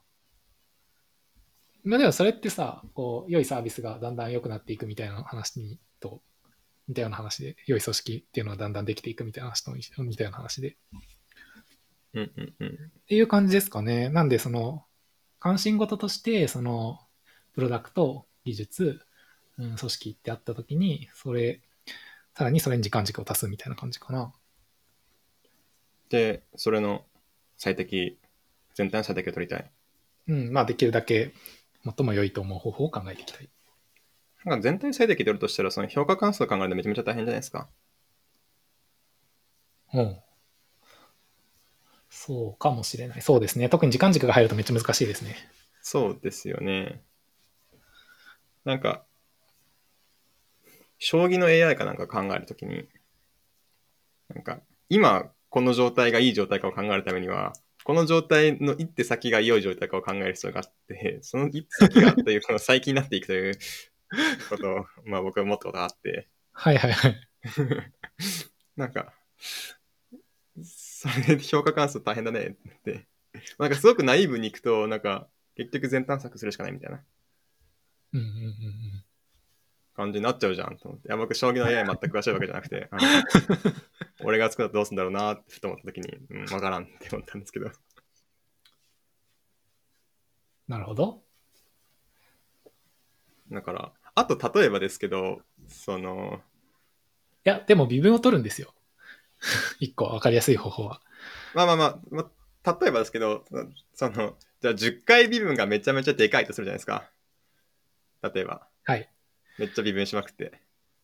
[1.84, 1.88] う。
[1.88, 6.22] まあでもそれってさ、こう、良いサービスがだんだん良くなっていくみたいな話にと、
[6.88, 10.70] 似たような話で、良い組織っていうのがだんだんできていくみたいな話と似たような話で。
[10.70, 10.74] っ
[12.14, 12.92] うんうんうん。
[13.06, 14.08] ていう感じですかね。
[14.08, 14.84] なんで、その、
[15.38, 17.00] 関心事として、その、
[17.54, 19.00] プロダクト、技術、
[19.58, 21.62] うん、組織ってあったときに、それ、
[22.36, 24.32] さらにそれに時間軸を足すみたいな感じかな。
[26.10, 27.04] で、それの
[27.56, 28.18] 最適、
[28.74, 29.70] 全体の最適を取りたい。
[30.28, 31.32] うん、まあできるだけ
[31.84, 33.48] 最も良いと思う方法を考えていきたい。
[34.44, 37.68] なんか全体最適取るとしたら、その評価関数を考えるのめちゃめちゃ大変じゃないですか。
[39.94, 40.16] うん。
[42.08, 43.22] そうかもしれない。
[43.22, 43.68] そうですね。
[43.68, 45.36] 特に時間軸が入るとめっちゃ難しいですね。
[45.80, 47.02] そうですよね。
[48.64, 49.04] なんか、
[50.98, 52.88] 将棋の AI かなんか考えるときに、
[54.34, 57.52] なんか、今この状態がいい状態かを考えるためには、
[57.84, 63.58] この状態の一手先が良い状態かを考える必要があって、その一手先がというこの最近になっていくという
[64.48, 67.28] ことを、まあ僕は思ったことがあって、はいはいはい。
[68.76, 69.12] なんか、
[70.62, 73.06] それで評価関数大変だねって。
[73.58, 77.02] なんかすごくナイーブに行くと、なんか結局全探索するしかないみたいな
[78.12, 79.04] うんうんうんうん。
[80.00, 81.08] 感じになっちゃうじゃんと思って。
[81.08, 82.88] いや、僕、将棋の AI 全く詳しいわけじゃなくて、
[84.24, 87.70] 俺が作ったらどうするんだろうなってふと思った時に、うん、わからんって思ったんですけど。
[90.68, 91.22] なるほど。
[93.50, 96.40] だから、あと例えばですけど、その、
[97.44, 98.74] いや、でも微分を取るんですよ。
[99.80, 101.00] 一個わかりやすい方法は。
[101.54, 102.30] まあまあまあ、ま
[102.64, 103.44] あ、例えばですけど、
[103.94, 107.10] その、じゃあ10回微分がめちゃめちゃでかいとするじゃないですか。
[108.22, 108.68] 例えば。
[108.84, 109.10] はい。
[109.60, 110.52] めっちゃ微分しまくって。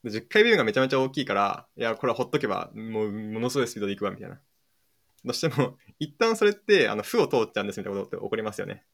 [0.03, 4.37] で10回微分がめちゃめちゃ大きいから、いや、これはほっとけば、もう、ものすごいスピードでいくわ、みたいな。
[4.37, 8.87] どうしても、 一旦それって、あの、負を通っちゃうんですみたいなことって起こりますよね。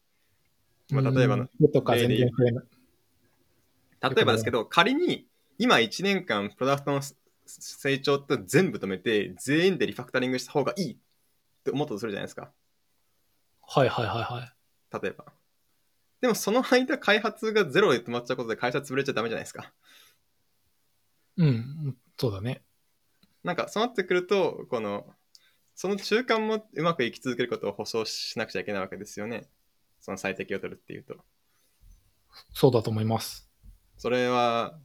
[0.91, 1.47] まあ、例えばの、
[4.01, 4.15] 例。
[4.15, 7.01] 例えばですけど、仮に、今1年間、プロダクトの
[7.45, 10.97] 成長って全部止めて、全員でリファクタリングした方がいいっ
[11.63, 12.51] て思ったとするじゃないですか。
[13.61, 15.01] はいはいはいはい。
[15.01, 15.25] 例えば。
[16.23, 19.73] でもその間開発がゼロで止まっちゃうことで会社潰れちゃダメじゃないですか。
[21.35, 22.63] うん、そうだね。
[23.43, 25.05] なんかそうなってくると、この、
[25.75, 29.49] その中間もうまく生き続けることを保証しなくちゃいけないわけですよね。
[29.99, 31.17] その最適を取るっていうと。
[32.53, 33.51] そうだと思います。
[33.97, 34.79] それは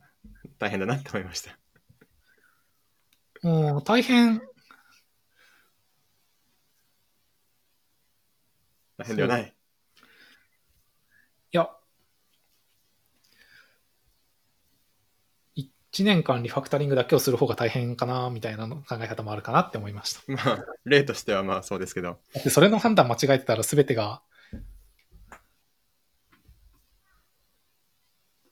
[0.58, 1.56] 大変だなって思いました。
[3.44, 4.42] もう大変、
[8.96, 9.57] 大変ではない。
[11.52, 11.70] いや、
[15.56, 20.20] 1年間リファクタリングだけをする方が大変かな、みたいなの考え方もあるかなって思いました。
[20.30, 22.20] まあ、例としてはまあそうですけど。
[22.50, 24.22] それの判断間違えてたら全てが、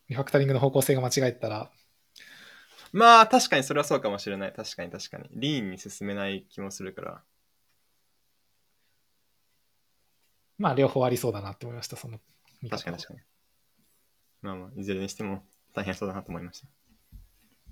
[0.09, 1.71] リファクタリングの方向性が間違えてたら、
[2.93, 4.53] まあ確かにそれはそうかもしれない。
[4.53, 5.29] 確かに確かに。
[5.33, 7.23] リーンに進めない気もするから。
[10.59, 12.19] まあ両方ありそうだなって思いました、その
[12.71, 13.21] 確かに確かに。
[14.43, 15.45] まあまあ、いずれにしても
[15.75, 16.69] 大変そうだなと思いました。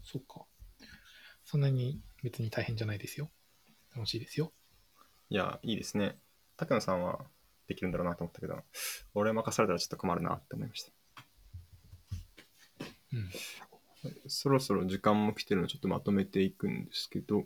[0.02, 0.44] そっか。
[1.44, 3.30] そんなに別に大変じゃないですよ。
[3.94, 4.52] 楽しいですよ。
[5.30, 6.18] いや、いいですね。
[6.56, 7.26] 竹野さんは
[7.66, 8.62] できるんだろうなと思ったけど、
[9.14, 10.92] 俺任されたらちょっと困るなって思いました。
[13.12, 13.30] うん。
[14.26, 17.44] そろそろ時間も来てるのでちょっとまとめていくんですけど、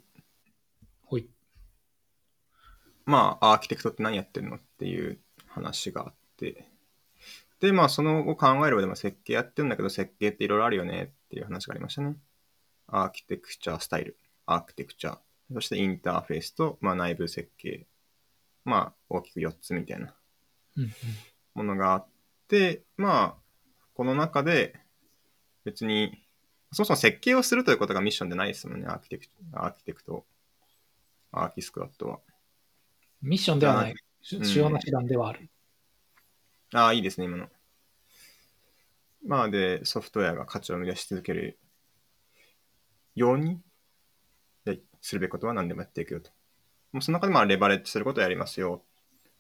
[1.03, 1.29] ほい。
[3.05, 6.69] まあ、アーキテクトって何やってるのっていう話があって、
[7.61, 12.17] で、まあ、その後考えればでも設計やってるんだけど、設計っていろいろあるよねっていう話がありましたね。
[12.87, 15.19] アーキテクチャスタイル、アーキテクチャ、
[15.53, 17.87] そしてインターフェースと、まあ、内部設計。
[18.65, 20.15] まあ、大きく4つみたいな。
[21.55, 22.07] ものがあっ
[22.47, 23.43] て、まあ、
[23.95, 24.79] この中で
[25.65, 26.25] 別に、
[26.73, 30.25] そもそも設計をするということがミッションでないですもんね、アーキテクアーキテクト、
[31.33, 32.21] アーキスクワットは。
[33.23, 33.91] ミッションではない。
[33.91, 35.49] うん主要な手段ではある。
[36.75, 37.49] ああ、いいですね、今の。
[39.27, 41.59] まあ、で、ソフトウェアが価値を生み出し続ける
[43.15, 43.61] ように
[44.65, 46.31] でするべきことは何でもやっていくよと。
[46.93, 48.83] もうその中でまあレバレッジすることをやりますよ。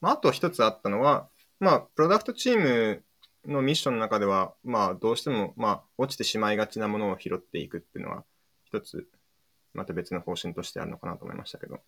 [0.01, 1.29] まあ、あと一つあったのは、
[1.61, 3.03] まあ、プロダクトチーム
[3.47, 8.24] のミッションの中では、まあ、どうしても、まあ、落ちてしまいがちなものを拾っていくっていうのは、
[8.64, 9.09] 一つ、
[9.74, 11.81] また別の方針としてあるのかなと思いましたけど。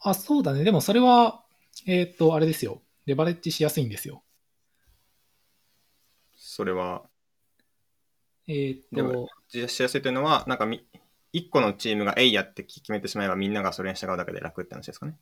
[0.00, 0.64] あ、そうだね。
[0.64, 1.42] でもそれは、
[1.86, 2.82] えっ、と、あれですよ。
[3.06, 4.22] レバレッジしやすいんですよ。
[6.36, 7.02] それは、
[8.46, 10.84] えっ、と、実しやすいというのは、なんかみ、
[11.32, 15.16] 一個のチームが A やって決めてしまえばみんながそれに従うだけで楽って話ですかね？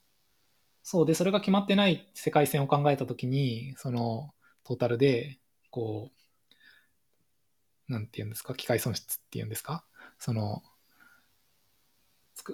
[0.83, 4.33] そうで、それが決まってない世界線を考えたときに、その、
[4.65, 5.39] トータルで、
[5.71, 6.11] こ
[7.89, 9.85] う、なんていうんですか、機械損失っていうんですか、
[10.19, 10.63] その、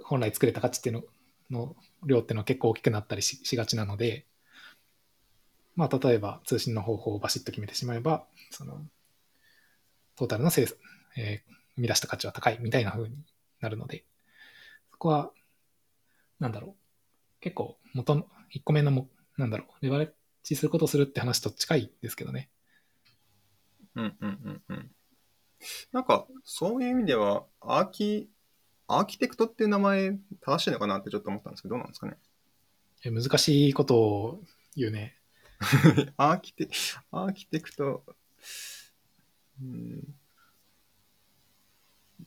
[0.05, 1.05] 本来作れた価値っていうの
[1.51, 4.27] の量っていうのは結構大きくなったりししがちなので、
[5.77, 8.83] まあ、例えば通信の方法をバシッと決めてしまえば、その、
[10.17, 10.77] トータルの生産、
[11.17, 13.17] えー生み出した価値は高いみたいな風に
[13.61, 14.05] なるので、
[14.93, 15.33] そこは、
[16.39, 20.11] なんだろう、結構元の1個目のもなんだろうレバレッ
[20.43, 22.49] ジすることをするって話と近いですけどね
[23.97, 24.91] うんうんうんうん。
[25.93, 28.29] なんか、そういう意味では、アーキ、
[28.89, 32.17] アーキテクトっていう名前正しいのかなってちょっと思ったんですけど、どうなんですかね。
[33.05, 34.43] え難しいことを
[34.77, 35.17] 言うね
[36.17, 36.69] アーキテ、
[37.11, 38.03] アーキテクト、
[39.63, 40.15] うん、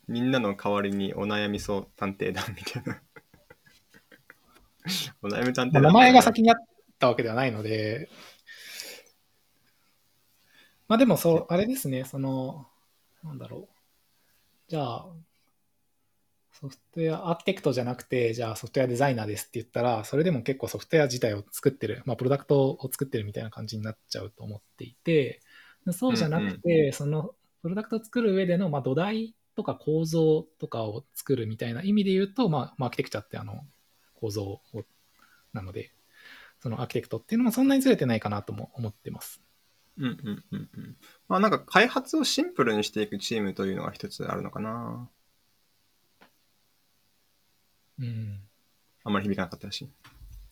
[0.08, 3.02] みんなの代わりにお悩み相探偵団みたいな。
[5.22, 5.84] お悩み探偵団。
[5.84, 6.58] まあ名前が先にあっ
[7.00, 8.10] たわけではないので
[10.88, 12.68] まあでもそう あれですねその
[13.24, 13.76] なんだろう
[14.68, 15.06] じゃあ
[16.60, 25.42] ソフトウェアアーキテクトじゃなくて、じゃあソフトウェアデザイナーですって言ったら、それでも結構ソフトウェア自体を作ってる、まあ、プロダクトを作ってるみたいな感じになっちゃうと思っていて、
[25.92, 33.62] そうじゃなくて、そのプロダクトを作る上での、まあ、土台とか構造とかを作るみたいな意味で言うと、まあ、アーキテクチャってあの
[34.16, 34.62] 構造を
[35.54, 35.92] なので、
[36.60, 39.42] そのアーキテクトっていうのもそんなにずれてないかなとも思ってます。
[39.98, 40.98] うんうんうんうん。
[41.28, 45.10] まあなんか開発をシンプルにしていくチームというのが一つあるのかな。
[48.00, 48.40] うん。
[49.04, 49.90] あんまり響かなかったらしい。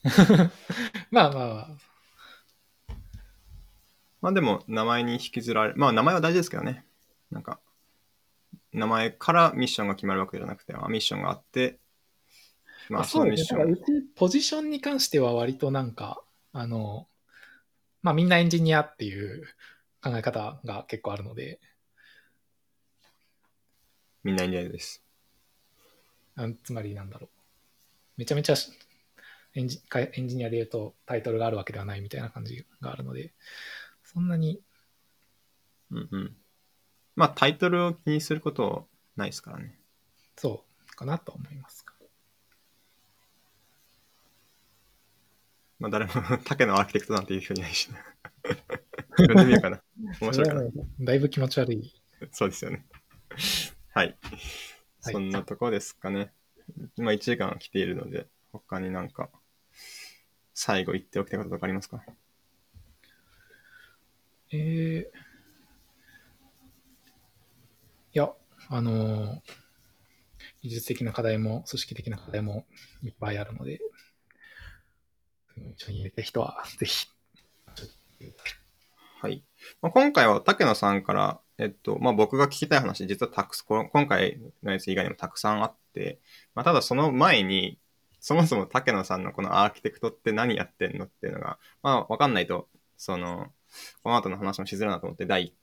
[1.12, 1.78] まあまあまあ。
[4.22, 6.86] まあでも名前に引きずられまあ名前は大事ですけどね。
[7.30, 7.60] なんか、
[8.72, 11.80] 名前からミッションが決まるわけじゃなくて、まあ、ミッションがあって、
[12.90, 13.62] まあそのミッション。
[13.62, 13.82] うね、うち
[14.16, 16.24] ポジションに関しては割となんか、
[16.54, 17.08] あの、
[18.02, 19.44] まあみんなエンジニアっていう
[20.02, 21.60] 考え方が結構あるので。
[24.24, 25.04] みんなエンジニアです。
[26.36, 27.35] あつまりなんだろう。
[28.18, 28.56] めちゃめちゃ
[29.56, 33.34] エンジエンジニアで言うとタイトルがあるわけではないみたいな感じがあるので、
[34.04, 34.62] そんなに。
[35.92, 36.36] うんうん。
[37.16, 39.80] まあタイトルを気にすることないですからね。
[40.36, 41.86] そうかなと思います。
[45.80, 46.12] まあ誰も
[46.46, 47.98] 竹のアーキテクトなんていうふうにないしね。
[49.18, 49.82] 読んでみようかな。
[50.22, 50.64] 面白いかな。
[51.02, 51.94] だいぶ気持ち悪い。
[52.32, 52.86] そうですよね。
[53.94, 54.18] はい。
[55.02, 56.32] そんなとこですかね。
[56.96, 59.30] 今1時間来ているので、他になんか、
[60.54, 62.04] 最後言っておきたいこととかありますか？
[64.52, 65.12] えー、い
[68.14, 68.32] や、
[68.70, 69.42] あのー、
[70.62, 72.66] 技術的な課題も組織的な課題も
[73.04, 73.80] いっぱいあるので、
[75.76, 77.08] 一緒に入れた人はぜひ。
[79.22, 79.44] はい。
[79.82, 85.85] まあ、今回は竹野さんから、えっと、まあ、僕が聞きたい話、実はたく今回のやつ以外にもたくさんあって、
[86.54, 87.78] まあ、ただその前に、
[88.20, 92.68] そもそも竹野さんのこのアーキテクトって何やってんのっていうのが、まあ、わかんないと、
[92.98, 93.48] その、
[94.04, 95.54] この後の話もしづらいなと思って、第、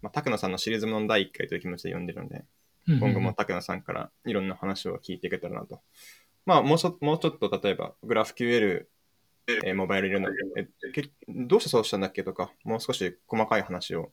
[0.00, 2.44] まあ、竹野さんのシリーズもの第1回という気持ちで読んでるので、
[2.86, 5.80] 今後も竹野さんからいろんな話を聞いていけたらなと。
[6.44, 8.86] まあ、もうちょもうちょっと例えば、グラフ QL
[9.64, 14.12] えー、モバイルいるんだけど、えどうしてそうしたんだっけとか、もう少し細かい話を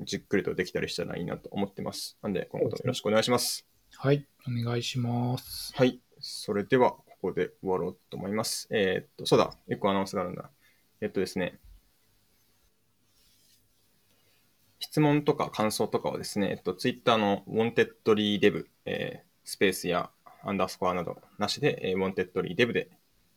[0.00, 2.16] じっくりとできたりしたらいいなと思ってます。
[2.22, 3.67] なんで、今後ともよろしくお願いします。
[4.00, 5.72] はい、お願いします。
[5.74, 8.68] はい、それでは、ここで終わろうと思います。
[8.70, 10.52] えー、っと、そうだ、一個アナウンスがあるんだ。
[11.00, 11.58] えっとですね、
[14.78, 20.10] 質問とか感想とかはですね、えっと、Twitter の WantedLeeDev、えー、スペースや
[20.44, 22.90] アンダースコアなどなしで、えー、WantedLeeDev で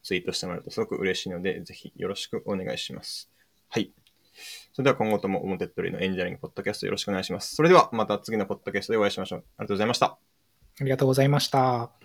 [0.04, 3.32] ツイートしてもらえるとすごく嬉しいので、ぜひよろしくお願いします。
[3.70, 3.92] はい。
[4.74, 7.56] それでは今後とも表っとりのエンジニアリングポッドキャストよろしくお願いします。
[7.56, 9.40] それではまた次のポッドキャストでお会いしましょう。
[9.40, 10.31] ありがとうございました。
[10.82, 12.01] ありがとうございました。